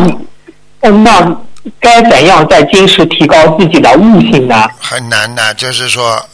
[0.81, 1.37] 嗯那
[1.79, 4.67] 该怎样在今世提高自己的悟性呢？
[4.79, 6.27] 很难的，就是说，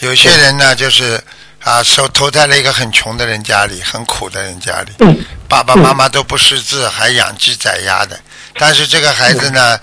[0.00, 1.18] 有些人呢，就是
[1.62, 5.16] 啊，投投在了一个很穷的人家里，很苦的人家里，嗯。
[5.48, 8.20] 爸爸妈妈都不识字，还养鸡宰鸭的。
[8.58, 9.80] 但是这个孩子呢，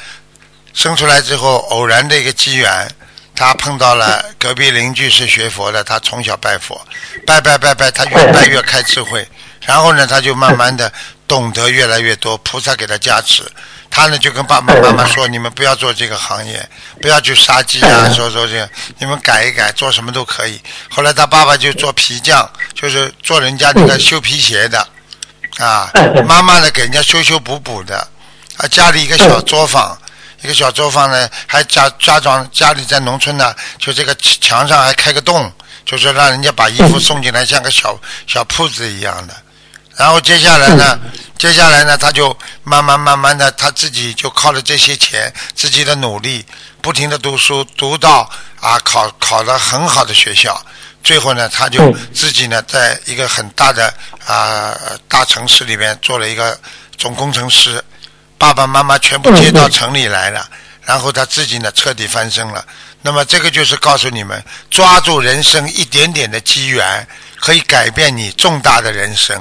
[0.74, 2.88] 生出来之后，偶然的一个机缘，
[3.36, 6.80] 他碰到了隔壁邻居是学佛的，他从小拜佛，
[7.26, 9.28] 拜拜拜拜，他越拜越开智慧，
[9.66, 10.92] 然后呢，他就慢慢的
[11.28, 13.44] 懂得越来越多，菩萨给他加持。
[13.90, 16.68] 他呢就跟爸爸妈妈说：“你们不要做这个行业，
[17.02, 18.70] 不要去杀鸡啊，说说这个，
[19.00, 20.60] 你们改一改，做什么都可以。”
[20.92, 24.86] 后来他爸爸就做皮匠，就是做人家那个修皮鞋的，
[25.60, 25.90] 啊，
[26.28, 28.06] 妈妈呢给人家修修补补的，
[28.58, 29.98] 啊，家里一个小作坊，
[30.42, 35.50] 一个小作坊呢，还家家长家里在农村呢，就这个墙上还开个洞，
[35.86, 37.98] 就是让人家把衣服送进来，像个小
[38.28, 39.34] 小铺子一样的。
[39.98, 41.00] 然后接下来呢，
[41.38, 46.46] 接下来呢，他就慢慢慢慢的，他自己就靠着这些钱，自己的努力，
[46.82, 48.30] 不停的读书，读到
[48.60, 50.62] 啊考考了很好的学校，
[51.02, 53.94] 最后呢，他就自己呢，在一个很大的
[54.26, 54.76] 啊
[55.08, 56.60] 大城市里面做了一个
[56.98, 57.82] 总工程师，
[58.38, 60.46] 爸爸妈妈全部接到城里来了，
[60.84, 62.66] 然后他自己呢彻底翻身了。
[63.02, 67.08] 那么这个就是告诉你们，抓住人生一点点的机缘，
[67.40, 69.40] 可以改变你重大的人生。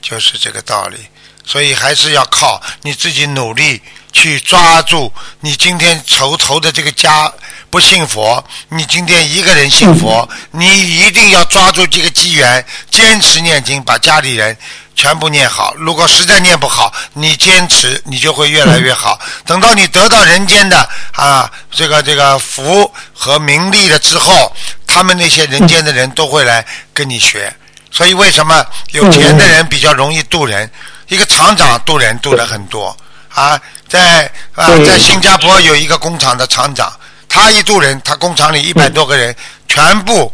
[0.00, 0.96] 就是这个道理，
[1.44, 3.80] 所以还是要靠你自己努力
[4.12, 5.12] 去抓住。
[5.40, 7.32] 你今天筹投的这个家
[7.70, 14.56] 不信佛，你今天一个人信佛，你一定要抓住这个机缘，坚持念经，把家里人
[14.94, 15.74] 全部念好。
[15.76, 19.20] 如果实在念不好，你坚持，你就会越来越好。
[19.44, 24.54] 等到你得到人间的啊这个这个福和名利了之后，
[24.86, 27.54] 他们那些人间的人都会来跟你学。
[27.90, 30.70] 所以为什么有钱的人比较容易渡人？
[31.08, 32.94] 一个厂长渡人渡的很多
[33.30, 33.58] 啊，
[33.88, 36.92] 在啊在新加坡有一个工厂的厂长，
[37.28, 39.34] 他一渡人，他工厂里一百多个人
[39.66, 40.30] 全部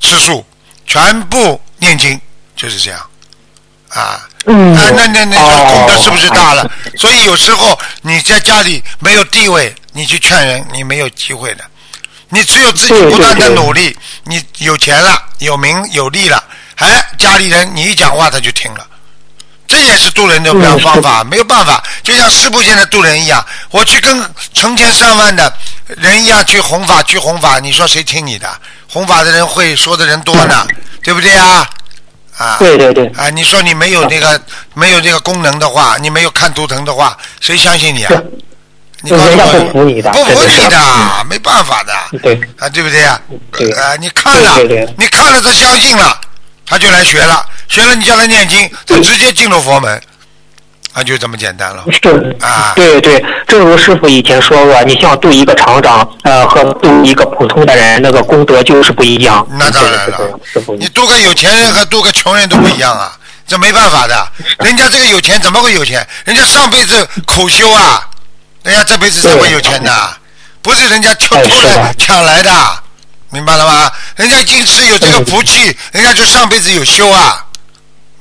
[0.00, 0.44] 吃素，
[0.86, 2.20] 全部念经，
[2.56, 3.00] 就是这样
[3.90, 4.26] 啊。
[4.46, 6.68] 嗯啊，那那那哦功德是不是大了？
[6.96, 11.64] 所以有时候你在家里没有地位，你去劝人，你没有机会的。
[12.30, 16.42] 你只有自己不断的努力，你有钱了，有名有利了，
[16.80, 18.86] 哎，家里人你一讲话他就听了。
[19.68, 24.20] 这也是渡人的嗯方法，没有办法，就像师傅现在渡人一样，我去跟
[24.52, 25.52] 成千上万的
[25.86, 28.48] 人一样去弘法，去弘法，你说谁听你的？
[28.88, 30.66] 弘法的人会说的人多呢，
[31.04, 31.70] 对不对啊？
[32.36, 34.40] 啊，对对对，啊，你说你没有那个
[34.74, 38.12] 没有这个功能的话，你没有看图腾的话，谁相信你啊？
[39.02, 42.34] 你告诉人不服你的不服你的，没办法的，对。
[42.58, 43.20] 啊，对不对呀？
[43.52, 43.70] 对。
[43.72, 44.58] 啊，你看了
[44.98, 46.20] 你看了他相信了，
[46.70, 50.00] 他就来学了，学了你叫他念经，他直接进入佛门，
[50.92, 51.84] 啊，就这么简单了。
[51.90, 52.72] 是啊。
[52.76, 59.44] 对对，正如师傅以前说过，你像度一个厂长，呃，和度一个普通的人，那个功德就是不一样。
[59.50, 63.18] 那当然对对对了师傅，你度个有钱人和度个穷人都不一样啊，
[63.48, 64.28] 这没办法的。
[64.60, 66.06] 人家这个有钱怎么会有钱？
[66.24, 68.08] 人家上辈子苦修啊，
[68.62, 69.92] 人家这辈子才会有钱的，
[70.62, 71.94] 不是人家偷偷的。
[71.98, 72.50] 抢来的，
[73.30, 73.90] 明白了吗？
[74.16, 77.46] 人家已经是有这个福气，人家就上辈子有修啊，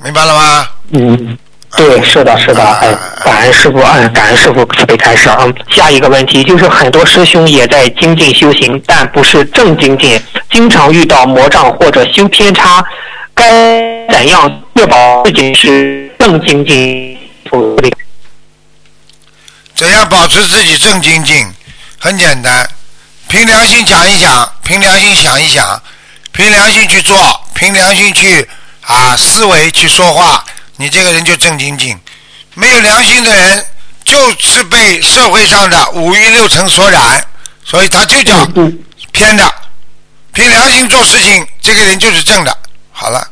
[0.04, 0.68] 明白了吗？
[0.92, 1.38] 嗯，
[1.76, 5.28] 对，是的，是的，哎，感恩师傅，嗯，感恩师傅慈悲开示。
[5.30, 12.84] 啊，下一个问题就是很多师兄也在精进修行，但不是正精进，经常遇到魔障或者修偏差，
[13.34, 13.50] 该
[14.12, 17.18] 怎样确保自己是正精进？
[19.76, 21.48] 怎样保持自己正精进？
[21.98, 22.70] 很简单，
[23.30, 25.80] 凭良心讲一讲，凭良心想一想，
[26.32, 27.16] 凭良心去做，
[27.54, 28.50] 凭良心去
[28.82, 30.44] 啊思维去说话，
[30.78, 31.98] 你这个人就正经经。
[32.56, 33.64] 没有良心的人，
[34.04, 37.24] 就是被社会上的五欲六尘所染，
[37.64, 38.80] 所以他就叫嗯
[39.12, 39.54] 偏的。
[40.34, 42.58] 凭良心做事情，这个人就是正的。
[42.92, 43.32] 好了，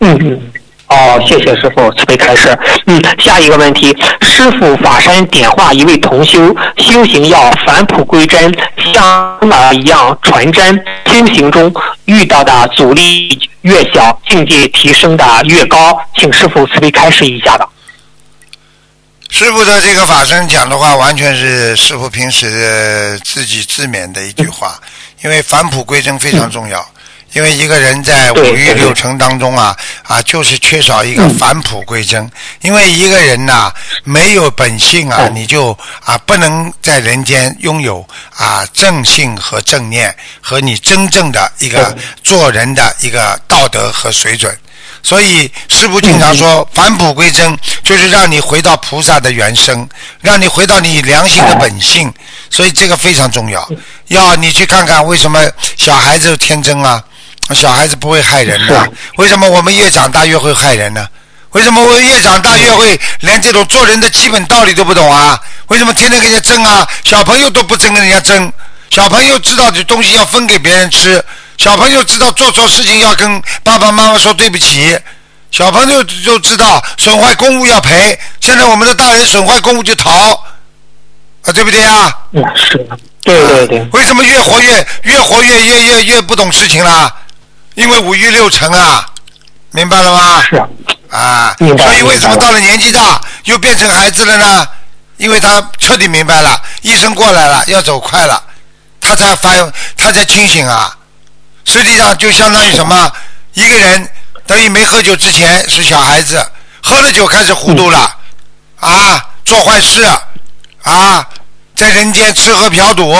[0.00, 0.52] 嗯嗯。
[0.88, 2.56] 哦，谢谢师傅慈悲开示。
[2.86, 8.54] 嗯，下一个问题，师傅法身点化一位同修，修行要返璞归真，
[8.92, 10.84] 像马一样纯真。
[11.06, 11.72] 修行中
[12.04, 17.66] 遇到的阻力越小，境界提升的越高，请师傅慈悲开示一下吧。
[19.28, 24.78] 师傅的这个法身讲的话，完全是师傅平时自己自勉的一句话，
[25.24, 26.86] 因为返璞归真非常重要。
[27.36, 32.30] 因为一个人在五欲六尘当中啊啊，就是缺少一个返璞归真。
[32.62, 33.70] 因为一个人呐、
[34.04, 38.02] 没有本性啊，你就啊不能在人间拥有
[38.34, 44.58] 啊正性和正念和你真正的一个做人的一个道德和水准。
[45.02, 49.86] 所以师父经常说，返璞归真，就是让你回到菩萨的原生，
[50.22, 52.10] 让你回到你良心的本性。
[52.48, 53.68] 所以这个非常重要。
[54.06, 55.44] 要你去看看为什么
[55.76, 57.02] 小孩子天真啊，
[57.54, 58.90] 小孩子不会害人的。
[59.16, 61.06] 为什么我们越长大越会害人呢？
[61.52, 65.40] 为什么我越长大越会连这种做人的基本道理都不懂啊？
[65.68, 66.86] 为什么天天跟人家争啊？
[67.02, 68.52] 小朋友都不争跟人家争，
[68.90, 71.24] 小朋友知道这东西要分给别人吃。
[71.56, 74.98] 小朋友知道做错事情要跟爸爸妈妈说对不起，
[75.50, 78.18] 小朋友就知道损坏公物要赔。
[78.40, 80.10] 现在我们的大人损坏公物就逃，
[81.42, 82.14] 啊，对不对啊？
[82.32, 87.14] 嗯，是的，对对对，为什么越活越越活越越越越不懂事情啦？
[87.76, 89.06] 因为五欲六尘啊，
[89.70, 90.42] 明白了吗？
[90.42, 90.56] 是
[91.10, 94.66] 啊，啊，所以为什么到了年纪大又变成孩子了呢？
[95.18, 98.42] 因为他彻底明白了，医生过来了，要走快了，
[99.00, 99.50] 他才发，
[99.96, 100.94] 他才清醒啊。
[101.64, 103.12] 实际上就相当于什么？
[103.54, 104.08] 一个人
[104.46, 106.44] 等于没喝酒之前是小孩子，
[106.82, 108.16] 喝了酒开始糊涂了，
[108.80, 110.06] 啊，做坏事，
[110.82, 111.26] 啊，
[111.74, 113.14] 在人间吃喝嫖赌，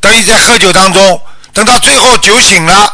[0.00, 1.20] 等于在喝酒当中，
[1.52, 2.92] 等到最后酒醒了，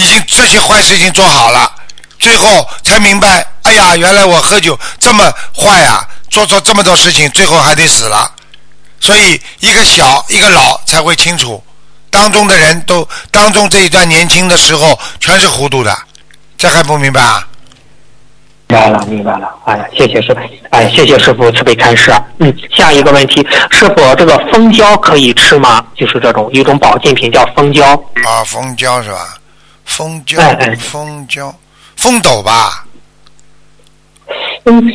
[0.00, 1.70] 已经这些坏事已经做好了，
[2.18, 8.32] 最后才明白，哎呀，原来我喝酒这么坏啊，做错这么多事情，最后还得死了。
[8.98, 11.62] 所以一个小一个老才会清楚，
[12.10, 15.94] 当中的人都当中这一段年轻的时候全是糊涂的，
[16.56, 17.46] 这还不明白啊？
[18.68, 19.48] 明白了，明白了。
[19.66, 20.40] 哎呀，谢谢师傅，
[20.70, 22.10] 哎，谢谢师傅慈悲开示。
[22.38, 25.84] 嗯，下一个问题，师傅，这个蜂胶可以吃吗？
[25.94, 27.92] 就是这种一种保健品叫蜂胶。
[28.24, 29.36] 啊，蜂胶是吧？
[29.90, 30.40] 蜂胶
[30.78, 31.52] 蜂胶，
[31.96, 32.86] 蜂斗吧？
[34.64, 34.92] 嗯，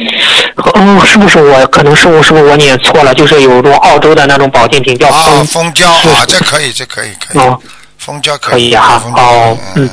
[0.56, 1.68] 哦，是不是我？
[1.68, 3.14] 可能是我，是不是我念错了？
[3.14, 5.46] 就是有种澳洲的那种保健品叫啊，蜂。
[5.46, 7.62] 蜂胶是啊，这可以，这可以，可以，哦，
[7.98, 9.90] 蜂胶可以以哈哦嗯嗯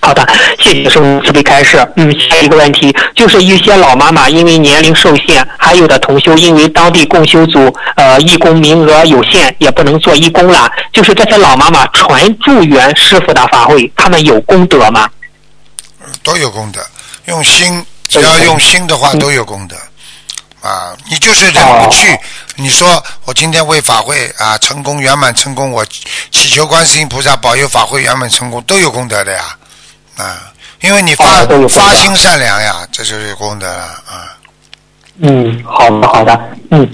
[0.00, 0.26] 好的，
[0.58, 1.86] 谢谢师傅慈悲开示。
[1.96, 10.70] 嗯，下一个问题就是一些老妈妈因为年龄受限，还有的同修因为当地共修组呃义工名额有限，也不能做义工了。
[10.92, 15.08] 就是这些老妈妈传助缘师傅的法会，他们有功德吗？
[16.22, 16.80] 都有功德，
[17.26, 19.76] 用心，只要用心的话都有功德。
[20.60, 22.18] 啊，你就是忍不去，
[22.56, 25.84] 你说我今天为法会啊成功圆满成功，我
[26.30, 29.56] 祈求观世音菩萨保佑法会圆满成功，都有功德的呀，
[30.18, 31.24] 啊，因为你发、
[31.68, 34.36] 发心善良呀，这就是功德了啊。
[35.20, 36.40] 嗯，好的好的，
[36.70, 36.88] 嗯，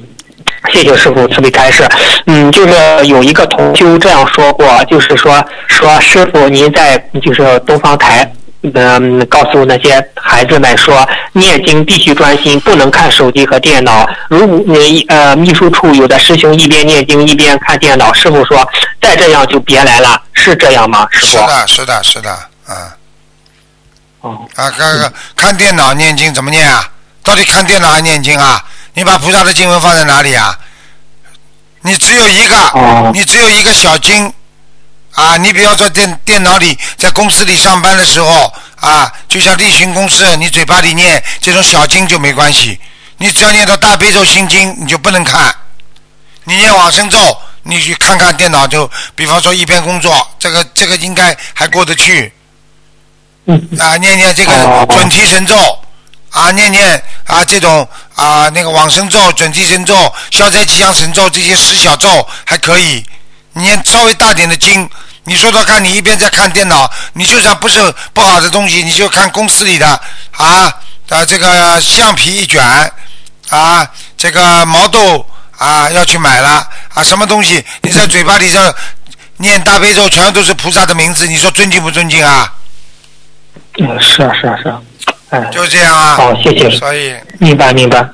[0.73, 1.89] 谢谢师傅慈悲开示。
[2.27, 8.31] 嗯，就是有一个同修这样说过，就是说说师傅您在就是东方台。
[8.75, 14.09] 嗯，告诉那些孩子们说，念经必须专心，不能看手机和电脑。
[14.31, 18.67] 如果你呃秘书处有的师兄一边念经一边看电脑，师傅说
[19.03, 21.07] 再这样就别来了，是这样吗？
[21.11, 21.37] 师傅？
[21.37, 22.31] 是的，是的，是的，
[22.67, 22.97] 啊
[24.25, 26.89] 哦，啊，看看看电脑念经怎么念啊？
[27.23, 28.65] 到底看电脑还念经啊？
[28.95, 30.59] 你把菩萨的经文放在哪里啊？
[31.83, 34.33] 你只有一个，哦你只有一个小经
[35.13, 35.37] 啊！
[35.37, 38.51] 你比方说电电脑里，在公司里上班的时候
[38.81, 42.81] 啊，就像例行公事，你嘴巴里念这种小经就没关系。
[43.19, 45.55] 你只要念到大悲咒心经，你就不能看。
[46.45, 47.19] 你念往生咒，
[47.65, 52.33] 你去看看电脑就，比方说一边工作，这个这个应该还过得去。
[53.47, 55.57] 嗯啊，念念这个哦准提神咒，
[56.31, 63.05] 啊，念念啊这种啊那个往生咒、准提神咒、消灾吉祥神咒这些十小咒还可以。
[63.53, 64.89] 你念稍微大点的经，
[65.25, 67.79] 你说说看，你一边在看电脑，你就算不是
[68.13, 69.87] 不好的东西，你就看公司里的
[70.33, 70.73] 啊
[71.11, 72.63] 啊这个橡皮一卷
[73.51, 73.87] 啊，
[74.17, 75.25] 这个毛豆
[75.59, 78.59] 啊要去买了啊，什么东西你在嘴巴里头
[79.37, 82.51] 念大悲咒，全都是菩萨的名字，你说尊敬不尊敬啊？
[83.79, 84.81] 嗯，是啊是啊是啊，
[85.31, 86.17] 哎，就这样啊。
[86.17, 86.71] 好，谢谢。
[86.71, 88.07] 所以明白明白。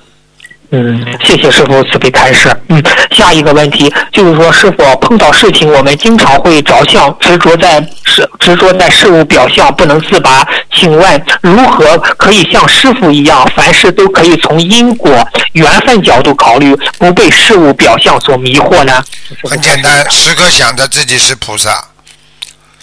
[0.72, 2.48] 嗯，谢谢师傅慈悲开示。
[2.68, 2.80] 嗯，
[3.10, 10.46] 下一个问题就是说，师傅碰到事情，我们经常会着相，执着在事执着在事物表象，不能自拔。
[10.72, 19.02] 请问如何可以像师傅一样，凡事都可以从因果缘分角度考虑，不被事物表象所迷惑呢？
[19.42, 21.84] 很简单，时刻想着自己是菩萨，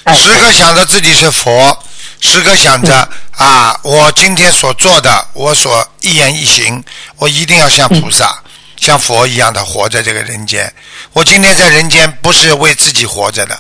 [0.04, 1.78] 哎，时刻想着自己是佛，
[2.20, 6.84] 时刻想着啊，我今天所做的，我所一言一行，
[7.18, 8.38] 我一定要像菩萨、
[8.80, 10.72] 像佛一样的活在这个人间。
[11.14, 13.60] 我今天在人间不是为自己活着的，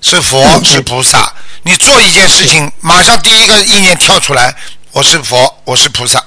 [0.00, 1.32] 是佛是菩萨。
[1.62, 4.54] 你做一件事情，马上第一个意念跳出来，
[4.92, 6.22] 我是佛，我是菩萨，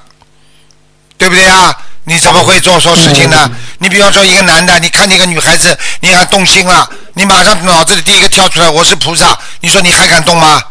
[1.18, 1.76] 对不对啊？
[2.08, 3.50] 你怎么会做错事情呢？
[3.80, 10.62] 你比方说一个男的，你看见一个女孩子，你还动心了，你马上脑子里第一个跳出来，我是菩萨，你说你还敢动吗？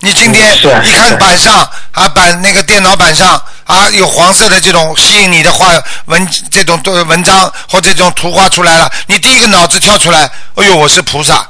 [0.00, 5.72] 你今天一看板上啊板那个电脑板上啊有黄色的这种吸引你的话
[6.06, 11.46] 文这种的文章或这种图画出来了，你第一个脑子跳出来，哎呦我是菩萨，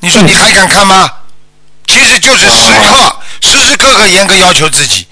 [0.00, 1.10] 你说你还敢看吗？
[1.86, 5.06] 其实就是时刻时时刻刻严格要求自己，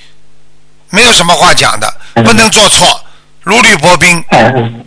[0.91, 3.01] 没有什么话讲的，不能做错，
[3.41, 4.23] 如履薄冰。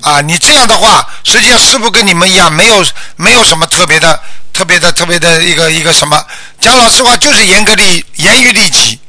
[0.02, 2.86] 啊，你这样的话，实际上师傅跟你们一样，没有
[3.16, 4.20] 没有什么特别的、
[4.58, 6.20] 特别的、特别的一个一个什么。
[6.60, 9.00] 讲老实话，就是严格利严于律己，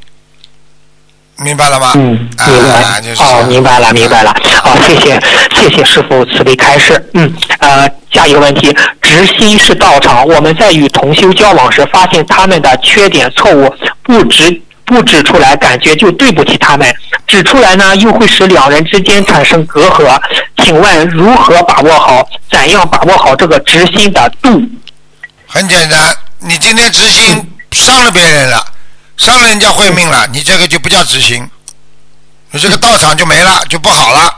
[1.38, 1.92] 明白了吗？
[1.94, 2.82] 嗯，明白。
[2.82, 4.36] 啊，就是这哦，明白了，明白了。
[4.62, 5.18] 好，谢谢，
[5.56, 7.02] 谢谢师傅慈悲开示。
[7.14, 10.22] 嗯，呃，下一个问题，执心是道场。
[10.26, 16.86] 我们在与同修交往时，发现他们的缺点错误，不指不指出来，感觉就对不起他们；
[17.26, 20.20] 指出来呢，又会使两人之间产生隔阂。
[20.62, 22.28] 请问如何把握好？
[22.50, 24.60] 怎样把握好这个执心的度？
[25.50, 28.62] 很简单，你今天执行伤了别人了，
[29.16, 31.48] 伤了人家慧命了，你这个就不叫执行，
[32.50, 34.32] 你这个道场就没了，就不好了。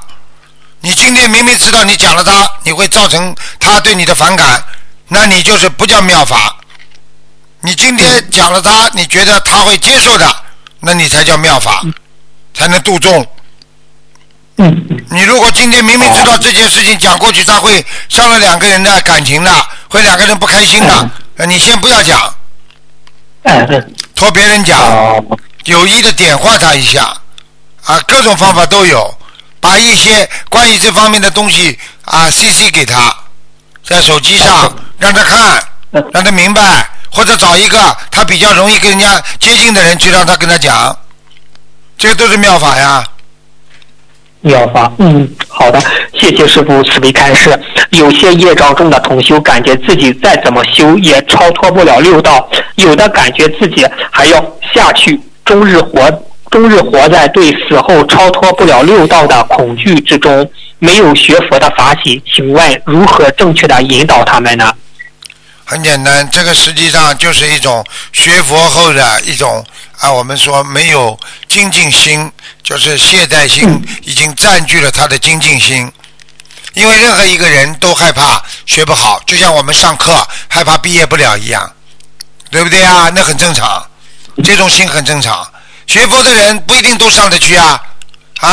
[0.81, 4.65] 你今天明明知道你讲了他，你会造成他对你的反感，
[5.09, 6.57] 那你就是不叫妙法。
[7.61, 10.45] 你今天讲了他，你觉得他会接受的，
[10.79, 11.83] 那你才叫妙法，
[12.55, 13.27] 才能度众。
[14.59, 14.87] 嗯。
[15.11, 22.35] 你如果今天明明知道这件事情讲过去，他会伤了两个人的感情的，会两个人不开心的，呃你先不要讲，
[23.43, 25.23] 嗯嗯，托别人讲，哦，
[25.65, 27.13] 有意的点化他一下，
[27.85, 29.13] 啊，各种方法都有，
[29.61, 33.13] 把一些关于这方面的东西啊 CC 给他，
[33.85, 35.63] 在手机上让他看，
[36.13, 40.97] 让他明白，或者找一个他比较容易跟人家接近的人去让他跟他讲，
[41.99, 43.05] 这个都是妙法呀。
[44.43, 45.79] 妙法，嗯，好的，
[46.15, 47.59] 谢谢师傅慈悲开示。
[47.91, 56.11] 有些业障重的同修，感觉自己再怎么修也超脱不了六道，有的感觉自己还要下去，终日活
[56.51, 62.23] 终日活在对死后超脱不了六道的恐惧之中，没有学佛的法喜。
[62.33, 64.73] 请问如何正确的引导他们呢？
[65.71, 69.65] 很简单，这个实际上就是一种学佛后的一种
[70.01, 71.17] 啊，我们说没有
[71.47, 72.29] 精进心，
[72.61, 75.89] 就是懈怠心已经占据了他的精进心。
[76.75, 81.73] 因为任何一个人都害怕学不好，就像我们上课害怕毕业不了一样，
[82.51, 83.09] 对不对啊？
[83.15, 83.81] 那很正常，
[84.43, 85.49] 这种心很正常。
[85.87, 87.81] 学佛的人不一定都上得去啊，
[88.41, 88.51] 啊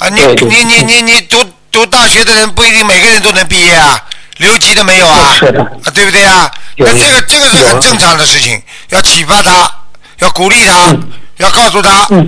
[0.00, 0.08] 啊！
[0.08, 4.04] 你你你你你读读大学的人不一定每个人都能毕业啊，
[4.40, 6.50] 留级的没有啊，是的啊，对不对啊？
[6.76, 9.70] 那这个这个是很正常的事情，要启发他，
[10.18, 12.26] 要鼓励他，嗯要告诉他，嗯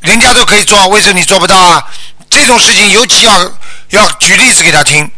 [0.00, 1.82] 人家都可以做，为什么你做不到啊？
[2.28, 3.52] 这种事情尤其要
[3.90, 5.08] 要举例子给他听。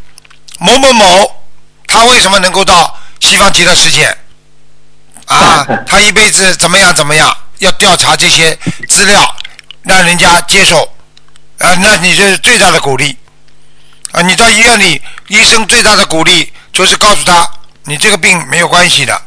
[0.59, 1.45] 某某某，
[1.87, 4.15] 他为什么能够到西方极乐世界？
[5.25, 7.35] 啊，他一辈子怎么样怎么样？
[7.61, 8.55] 要调查这些
[8.89, 9.35] 资料，
[9.83, 10.83] 让人家接受。
[11.59, 13.17] 啊，那你这是最大的鼓励。
[14.15, 17.51] 啊，你到医院里，医生最大的鼓励就是告诉他，
[17.83, 19.21] 你这个病没有关系的，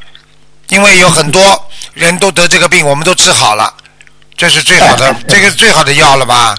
[0.70, 3.74] 因为有很多人都得这个病，我们都治好了，
[4.38, 6.56] 这是最好的，这个是最好的药了吧？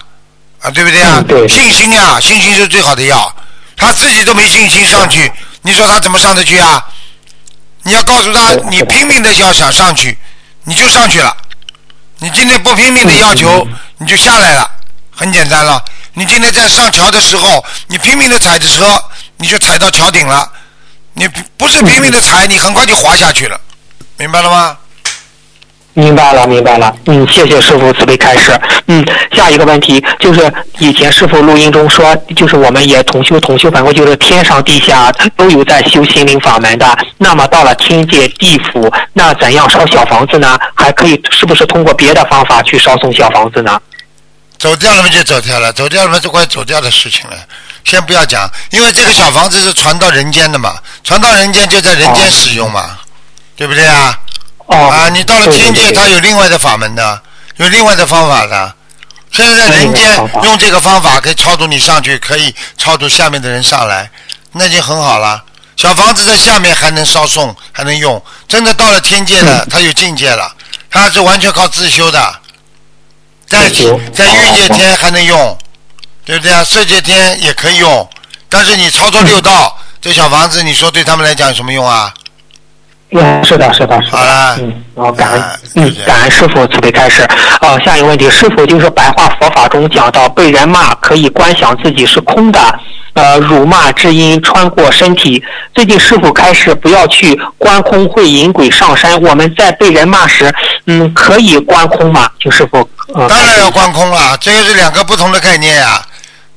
[0.61, 3.35] 啊，对不对啊信心呀，信心是最好的药。
[3.75, 5.31] 他自己都没信心上去，
[5.63, 6.85] 你说他怎么上得去啊？
[7.81, 10.15] 你要告诉他，你拼命的要想上去，
[10.65, 11.35] 你就上去了。
[12.19, 13.67] 你今天不拼命的要求，
[13.97, 14.69] 你就下来了，
[15.15, 15.83] 很简单了。
[16.13, 18.83] 你今天在上桥的时候，你拼命的踩着车，
[19.37, 20.49] 你就踩到桥顶了。
[21.13, 23.59] 你不是拼命的踩，你很快就滑下去了，
[24.17, 24.77] 明白了吗？
[25.93, 26.95] 明白了，明白了。
[27.07, 28.57] 嗯，谢谢师傅慈悲开示。
[28.87, 36.97] 嗯，下一个问题就是以前师傅录音中说，就是我们也同修同修反馈，就是天上地下都有在修心灵法门的。
[37.17, 40.57] 那么到了天界地府，那怎样烧小房子呢？
[40.73, 43.81] 还可以是不是通过别的方法去烧送小房子呢？
[44.59, 47.37] 走掉了嘛就走掉了，走掉了嘛就快走掉的事情了。
[47.85, 52.99] 先不要讲，因为这个小房子是传到人间的嘛，传到人间就在人间使用嘛，
[53.55, 54.19] 对不对啊？
[54.67, 57.21] 哦，啊，你到了天界，它有另外的法门的，
[57.55, 58.75] 有另外的方法的。
[59.31, 64.11] 现在在人间用这个方法可以超度你上去，可以超度下面的人上来，
[64.51, 65.41] 那就很好了。
[65.77, 68.21] 小房子在下面还能烧送，还能用。
[68.47, 70.53] 真的到了天界了，它有境界了，
[70.91, 72.39] 它是完全靠自修的。
[73.49, 73.67] 在
[74.13, 75.57] 在欲界天还能用，
[76.23, 76.63] 对不对啊？
[76.63, 78.07] 色界天也可以用，
[78.47, 82.13] 但是你操作六道，这小房子，你说对他们来讲有什么用啊？
[83.11, 84.61] 嗯，是的，是的，是好了的。
[84.61, 87.27] 嗯，然后感恩啊，嗯感恩师傅慈悲开示。
[87.61, 92.79] 哦，下一个问题，师傅就是白话佛法中讲到，被人骂可以观想自己是空的，
[93.13, 95.43] 呃，辱骂之音穿过身体。
[95.73, 99.21] 最近师傅开始不要去观空，会引鬼上山。
[99.21, 100.53] 我们在被人骂时，
[100.85, 102.29] 嗯，可以观空吗？
[102.41, 102.77] 请师傅。
[103.13, 106.05] 呃、当然要观空了，这个是两个不同的概念呀、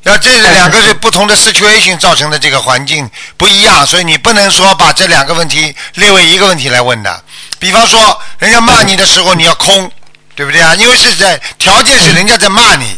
[0.02, 7.22] 要这是两个是不同的 situation 造成的这个环境不一样，所以你不能说把这两个问题列为一个问题来问的。
[7.58, 9.90] 比方说，人家骂你的时候你要空，
[10.34, 10.74] 对不对啊？
[10.74, 12.96] 因为是在条件是人家在骂你，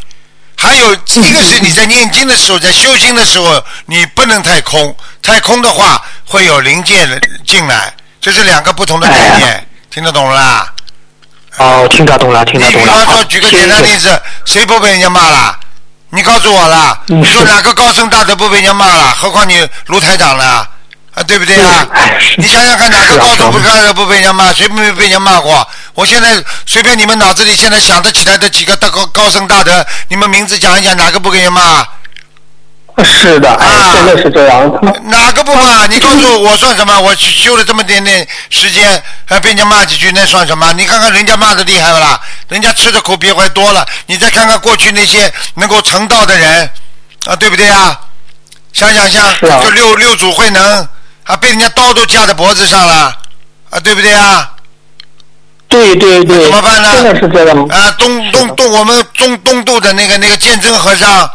[0.64, 7.06] 还有一个是你在念经的时候，在修心的时候，你不能太空，太空的话会有灵界
[7.46, 10.72] 进来，这是两个不同的概念，听得懂了啦？
[11.58, 12.92] 哦，听得懂了，听得懂了。
[12.92, 15.58] 好方说，举个简单例子，谁不被人家骂了？
[16.08, 19.14] 你告诉我了，嗯你说是哪个高僧大德不被人家骂了？
[19.20, 20.68] 何况你卢台长了，
[21.14, 21.86] 啊，对不对啊
[22.38, 24.52] 你想想看，哪个高僧不是啊大德不被人家骂？
[24.52, 25.66] 谁没被人家骂过？
[25.94, 31.86] 我现在随便你们脑子里现在想得起来的几个大高高僧大德，你们名字讲一讲，哪个不给人骂？
[33.04, 34.70] 是的，哎，啊真的是这样。
[35.04, 35.86] 哪个不骂？
[35.86, 37.00] 你告诉我，我算什么？
[37.00, 40.72] 我修了这么点点时间，还被人家骂几句，那算什么？
[40.72, 42.20] 你看看人家骂的厉害不啦？
[42.48, 43.86] 人家吃的苦比还多了。
[44.06, 46.70] 你再看看过去那些能够成道的人，
[47.26, 48.00] 啊，对不对啊？
[48.72, 50.88] 想想像，就六六祖慧能，
[51.24, 53.16] 啊，被人家刀都架在脖子上了，
[53.70, 54.50] 啊，对不对啊？
[55.68, 57.66] 对对对，怎么办呢真的是这样。
[57.68, 61.28] 啊，东东东，我们中东渡的那个那个鉴真和尚，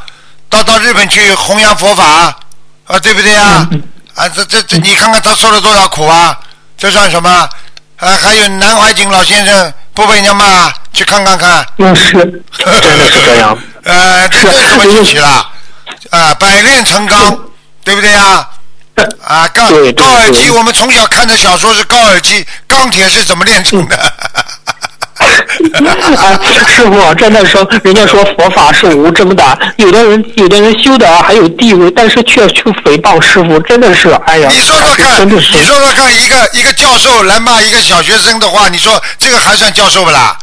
[0.47, 2.05] 到到日本去弘扬佛法，
[2.85, 3.67] 啊，对不对啊？
[3.71, 3.83] 嗯
[4.15, 6.37] 啊，这这这，你看看他受了多少苦啊？
[6.77, 7.29] 这算什么？
[7.97, 11.65] 啊，还有南怀瑾老先生不被人家骂，去看看看。
[11.77, 12.13] 嗯，是，
[12.57, 13.57] 真的是这样。
[13.83, 15.49] 呃，这是这什么稀奇了？
[16.11, 17.37] 啊，百炼成钢，
[17.83, 18.47] 对不对啊？
[19.25, 23.95] 啊，高高尔基，我们从小看的小说是高尔基，钢铁是怎么炼成的？
[25.19, 26.39] 啊，
[26.75, 40.37] 师傅，真的说，人家说佛法是无争的，有的人有的人修的还有地位，但是却去诽谤师傅，真的是，哎呀，你说说看，真的是你说说看，一个一个教授来骂一个小学生的话，你说这个还算教授不啦？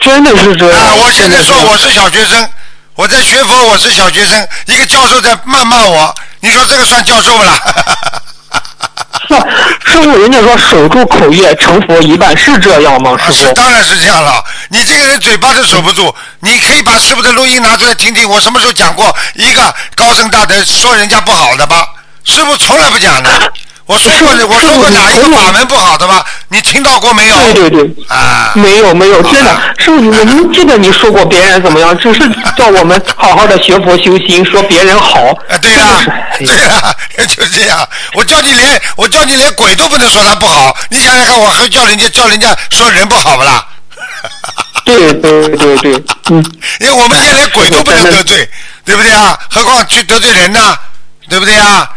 [0.00, 0.80] 真的是这样。
[0.80, 2.48] 啊，我现在说我是小学生，
[3.02, 7.52] 我在学佛，我是小学生，一个教授在谩骂我，你说这个算教授不啦？
[9.84, 13.18] 师傅，人家说守住口业成佛一半，是这样吗？
[13.20, 13.48] 啊，师傅？
[13.48, 14.44] 是当然是这样了。
[14.68, 18.30] 你这个人嘴巴都守不住，你可以把师傅的录音拿出来听听。
[18.30, 21.84] 我什么时候讲过一个高僧大德说人家不好的吧？
[22.22, 23.52] 师傅从来不讲的。
[23.86, 26.24] 我说过，我说过哪一个法门不好的吧？
[26.48, 27.36] 你听到过没有？
[27.52, 28.04] 对对对。
[28.08, 32.20] 啊，没有没有，真的，师傅，我们记得你说过别人怎么样，只是
[32.56, 35.20] 叫我们好好的学佛修心，说别人好。
[35.48, 35.86] 啊，对呀、
[36.38, 36.94] 对呀、
[37.26, 37.86] 就这样。
[38.14, 43.66] 我叫你连我叫你连鬼都不能说他不好，你想想看，我还叫人家叫人家说人不好不啦？
[44.86, 46.44] 对对对对，嗯，
[46.80, 48.48] 因为我们现在连鬼都不能得罪，
[48.84, 49.38] 对不对啊？
[49.50, 50.76] 何况去得罪人呢？
[51.28, 51.88] 对不对啊？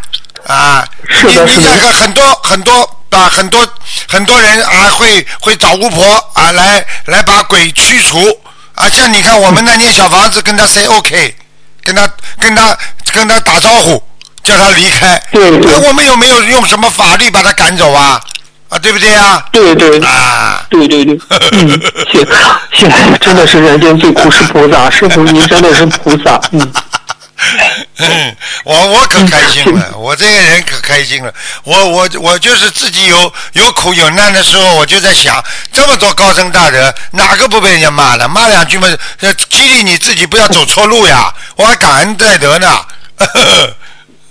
[0.47, 1.69] 啊，是的是的
[1.99, 3.67] 很多很多啊，很多
[4.07, 8.19] 很多人啊会会找巫婆啊来来把鬼驱除
[8.75, 11.35] 啊，像你看我们那间小房子跟他 say OK，
[11.83, 12.07] 跟他
[12.39, 12.77] 跟他
[13.13, 14.03] 跟他打招呼，
[14.43, 15.21] 叫他离开。
[15.31, 18.19] 对对那我们有没有用什么法律把他赶走啊？
[18.67, 19.45] 啊，对不对啊？
[19.51, 21.17] 对对啊，对对对，
[21.51, 21.79] 嗯，
[22.11, 22.19] 谢
[22.73, 26.73] 谢，真的是人间最苦是菩萨，师傅您真的是菩萨，嗯。
[27.97, 31.33] 嗯，我我可开心了，我这个人可开心了。
[31.63, 38.27] 我我我就是自己有有苦有难的时候，我就在想，这么多高僧大德，哪个不被人家骂了？
[38.27, 38.87] 骂两句嘛，
[39.19, 41.33] 呃激励你自己不要走错路呀。
[41.57, 42.67] 我还感恩戴德呢。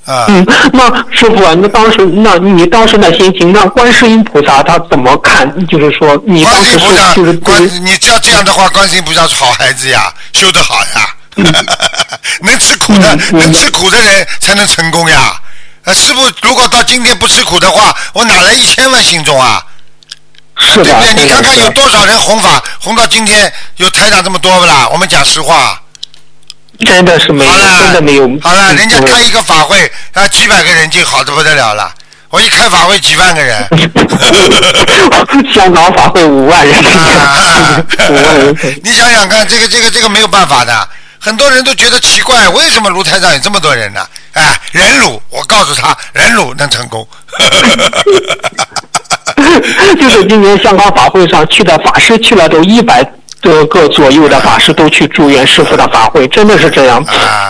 [0.06, 5.66] 啊，嗯，那师傅啊，那当时，那你当时的心情，那观世音菩萨他怎么看？
[5.66, 11.14] 就是说，你观当时是世音菩萨就是，观，你只要这样的话，观世音菩萨是好孩子呀，修得好呀。
[12.42, 15.40] 能吃苦的，嗯能吃苦的人才能成功呀。
[15.84, 19.62] 呃，师傅，如果到今天不吃苦的话，我哪来一千万信众啊？
[20.58, 20.84] 是吧？
[20.84, 21.24] 对不对？
[21.24, 24.88] 你看看有多少人弘法，弘到今天有台长这么多不啦？
[24.90, 25.80] 我们讲实话。
[26.80, 28.22] 真的是没有真的没有。
[28.42, 31.92] 好了，嗯人家开一个法会啊，几百个人就好的不得了了。
[32.30, 33.68] 我一开法会几万个人。
[35.54, 37.80] 香港法会五万人，啊
[38.10, 38.80] 五万人。
[38.82, 40.88] 你想想看，这个这个这个没有办法的，
[41.24, 44.06] 很多人都觉得奇怪，为什么炉台上有这么多人呢？
[44.32, 47.08] 哎，忍辱，我告诉他，忍辱能成功。
[49.98, 53.02] 就是今年香港法会上去的法师去了都一百
[53.40, 57.02] 多个左右的法师都去祝愿师傅的法会，真的是这样。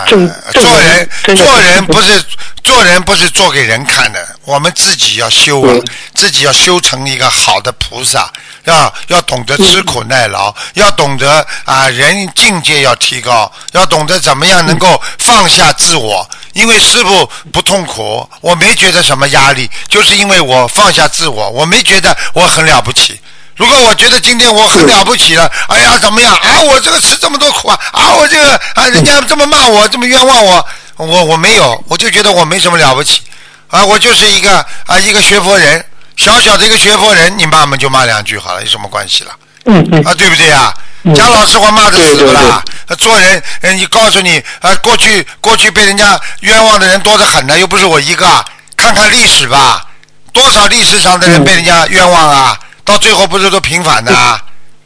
[0.07, 2.23] 正做人做人不是
[2.63, 5.75] 做人不是做给人看的，我们自己要修啊，
[6.13, 8.31] 自己要修成一个好的菩萨，
[8.65, 16.27] 要要懂得吃苦耐劳，嗯要懂得啊人境界要提高，要懂得怎么样能够放下自我。
[16.53, 23.19] 因为师傅不痛苦，我没觉得什么压力，就是因为我放下自我，我没觉得我很了不起。
[23.55, 26.61] 如果我觉得今天我很了不起了，哎呀怎么样啊？
[26.61, 28.13] 我这个吃这么多苦啊啊！
[28.15, 33.21] 我这个啊，人家这么骂我，这么冤枉我，我我没有，我就觉得我没什么了不起
[33.69, 33.85] 啊！
[33.85, 35.85] 我就是一个啊一个学佛人，
[36.15, 39.31] 小小的一个学佛人，你骂嘛就骂两句好了，有什么关系了？
[39.65, 40.73] 嗯嗯啊，对不对呀？
[41.15, 42.63] 讲老实话，骂的死不啦？
[42.87, 48.45] 呃做人，呃你告诉你，啊，过去过去被人家冤枉的人多得很呢，又不是我一个。
[48.77, 49.85] 看看历史吧，
[50.33, 54.39] 多少历史上的人被人家冤枉啊，到最后不是都平反的啊？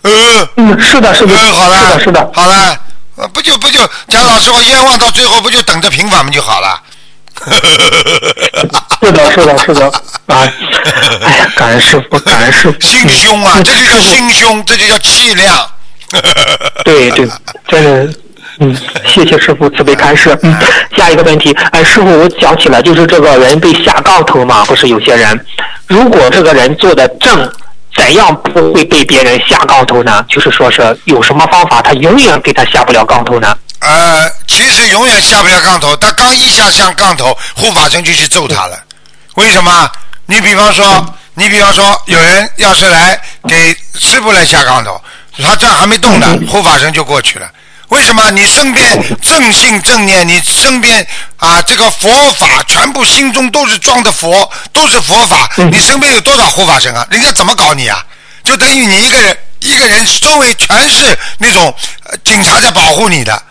[0.03, 0.11] 呃，
[0.57, 2.32] 嗯，是的，是的，嗯，好了，是的，是的。
[2.34, 2.80] 好了，
[3.15, 6.79] 呃不就不就讲老实话，冤枉到最后不就等着平反嘛就好了？
[9.01, 9.86] 是的，是的，是的，
[10.28, 10.51] 啊，
[11.24, 12.79] 哎呀，感恩师傅，感恩师傅。
[12.82, 15.55] 心胸啊，嗯这就叫心胸，这就叫气量。
[16.83, 17.28] 对对，
[17.67, 18.13] 真的，
[18.59, 18.75] 嗯，
[19.05, 20.37] 谢谢师傅慈悲开示。
[20.43, 20.53] 嗯，
[20.97, 25.45] 下一个问题，哎，师傅，我想起来，就是这个人被下杠头嘛，不是有些人，
[25.87, 27.49] 如果这个人做的正，
[27.95, 30.25] 怎样不会被别人下杠头呢？
[30.28, 33.55] 就是说是有什么方法，他永远给他下不了杠头呢？
[33.80, 38.78] 呃，其实永远下不了杠头，他刚一下上杠头，护法神就去揍他了。
[39.36, 39.92] 为什么？
[40.26, 45.01] 你比方说，你比方说，有人要是来给师傅来下杠头，
[45.38, 47.50] 他这还没动呢，护法神就过去了。
[47.88, 48.30] 为什么？
[48.32, 51.08] 你身边正信正念，你身边
[51.38, 55.50] 啊，这个佛法全部心中都是装的佛，都是佛法。
[55.72, 57.08] 你身边有多少护法神啊？
[57.10, 58.06] 人家怎么搞你啊？
[58.43, 61.74] 就等于你一个人，一个人周围全是那种、
[62.04, 63.43] 呃警察在保护你的。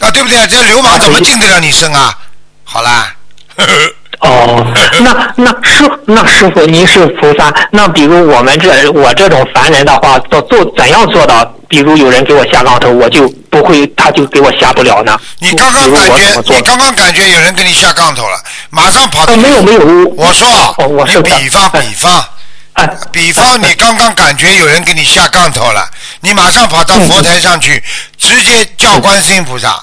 [0.00, 0.46] 啊，对不对啊？
[0.46, 2.16] 这流氓怎么进得了你身啊？
[2.64, 3.14] 好啦，
[4.20, 4.66] 哦，
[5.00, 11.44] 那那师那师傅您是菩萨，那比如我们这我这种凡人的话，做做怎样做到？
[11.68, 15.16] 比如有人给我下杠头，我就不会，他就给我下不了呢？
[15.38, 18.36] 你刚刚感觉你刚刚感觉有人给你下杠头了，
[18.70, 19.80] 马上跑到呃，没有没有，
[20.16, 20.48] 我说
[20.78, 22.24] 哦，我你是比方比方，
[22.72, 25.88] 哎，比方你刚刚感觉有人给你下杠头了，
[26.22, 27.80] 你马上跑到佛台上去，
[28.18, 29.80] 直接叫观世音菩萨，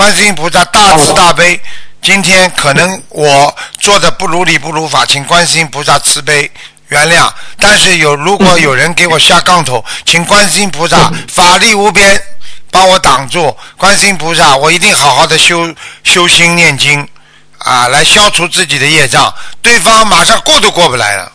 [0.00, 1.60] 观世音菩萨大慈大悲，
[2.00, 6.50] 今天可能我做的不如理不如法，请观世音菩萨慈悲
[6.88, 7.30] 原谅。
[7.58, 12.18] 但是有如果有人给我下杠头，请观世音菩萨法力无边
[12.70, 13.54] 帮我挡住。
[13.76, 15.70] 观世音菩萨，我一定好好的修
[16.02, 17.06] 修心念经
[17.58, 19.30] 啊，来消除自己的业障。
[19.60, 21.32] 对方马上过都过不来了。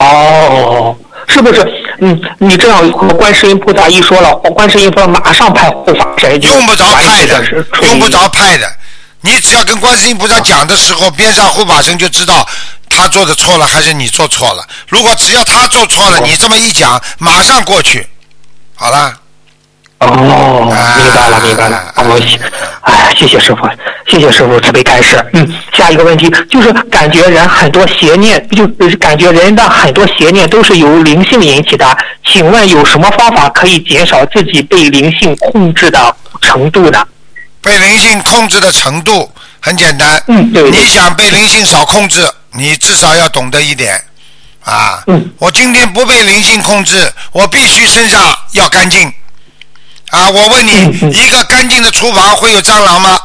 [0.00, 0.94] 哦，
[1.26, 1.77] 是不是？
[2.00, 7.44] 嗯，你这样和观世音菩萨一说了，观世音菩萨马上派护法神，用不着派的
[7.82, 8.70] 用不着派的。
[9.20, 12.46] 你只要跟观世音菩萨讲的时候，边上护法神就知道
[12.88, 14.64] 他做的错了还是你做错了。
[14.88, 18.06] 如果只要他做错了，你这么一讲，马上过去。
[18.76, 19.12] 好了，
[19.98, 21.76] 哦，明白了，明白了。
[21.76, 22.20] 啊哦，
[22.82, 23.68] 哎，谢谢师傅，
[24.08, 25.22] 谢谢师傅慈悲开示。
[25.34, 31.96] 嗯，下一个问题就是感觉人很多邪念，就是感觉人的很多邪念都是由灵性引起的。
[32.24, 37.06] 请问有什么方法可以减少自己被灵性控制的程度呢？
[37.60, 39.30] 被灵性控制的程度
[39.60, 40.22] 很简单。
[40.28, 44.02] 嗯对对你想被灵性少控制，你至少要懂得一点
[44.64, 45.02] 啊。
[45.06, 48.20] 嗯我今天不被灵性控制，我必须身上
[48.52, 49.12] 要干净
[50.10, 50.30] 啊！
[50.30, 53.18] 我问你，嗯嗯一个干净的厨房会有蟑螂吗？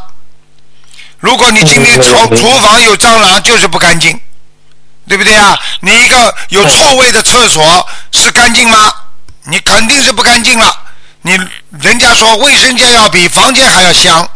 [1.24, 4.20] 如果你今天厨厨房有蟑螂，就是不干净，
[5.08, 5.58] 对不对啊？
[5.80, 7.64] 你一个有臭味的厕所
[8.12, 8.92] 是干净吗？
[9.46, 10.66] 你肯定是不干净了。
[11.22, 11.40] 你
[11.82, 14.28] 人家说卫生间要比房间还要香，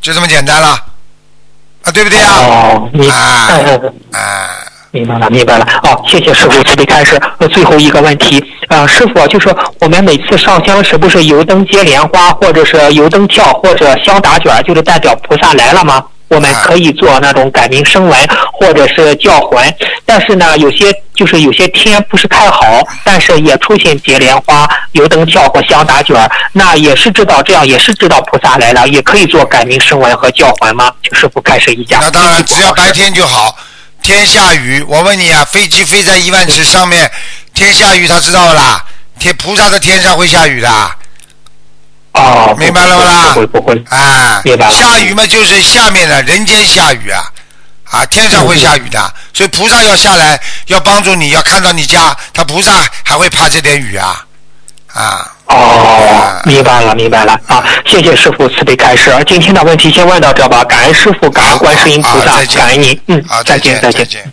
[0.00, 0.70] 就这么简单了，
[1.84, 2.32] 啊，对不对啊？
[2.40, 2.90] 哦，
[4.90, 5.80] 明白了，明白了。
[5.84, 7.22] 哦，谢谢师傅慈悲开示。
[7.38, 16.04] 呃，最后一个问题，呃，师傅就是我们每次上香是不是油灯接莲花，或者是油灯跳，或者香打卷，就是代表菩萨来了吗？
[16.28, 19.74] 我们可以做那种改名声闻，或者是叫魂。
[20.04, 30.92] 但是呢，有些就是有些天不是太好，但是也出现结莲花、油灯跳或香打卷，那也是知道这样也是知道菩萨来了，也可以做改名声闻和叫魂吗？
[31.02, 31.98] 请师傅开示一下。
[32.00, 33.56] 那当然，只要白天就好。
[34.02, 37.10] 天下雨，我问你啊，飞机飞在一万尺上面，
[37.54, 38.84] 天下雨他知道啦。
[39.18, 40.68] 天菩萨的天上会下雨的，
[42.16, 43.84] 哦，明白了不啦不会不会。
[43.90, 47.22] 啊明白，了下雨嘛就是下面的人间下雨啊，
[47.90, 52.72] 啊，天上会下雨的，所以菩萨要下来，要帮助你，要看到你家，他菩萨
[53.04, 54.24] 还会怕这点雨啊，
[54.94, 57.62] 啊，哦，明白了，明白了啊！
[57.86, 59.14] 谢谢师傅慈悲开示。
[59.26, 63.00] 今天的问题先问到这吧，感恩师傅，感恩观世音菩萨感恩您。
[63.08, 64.06] 嗯好，，再见再见。
[64.08, 64.32] 见。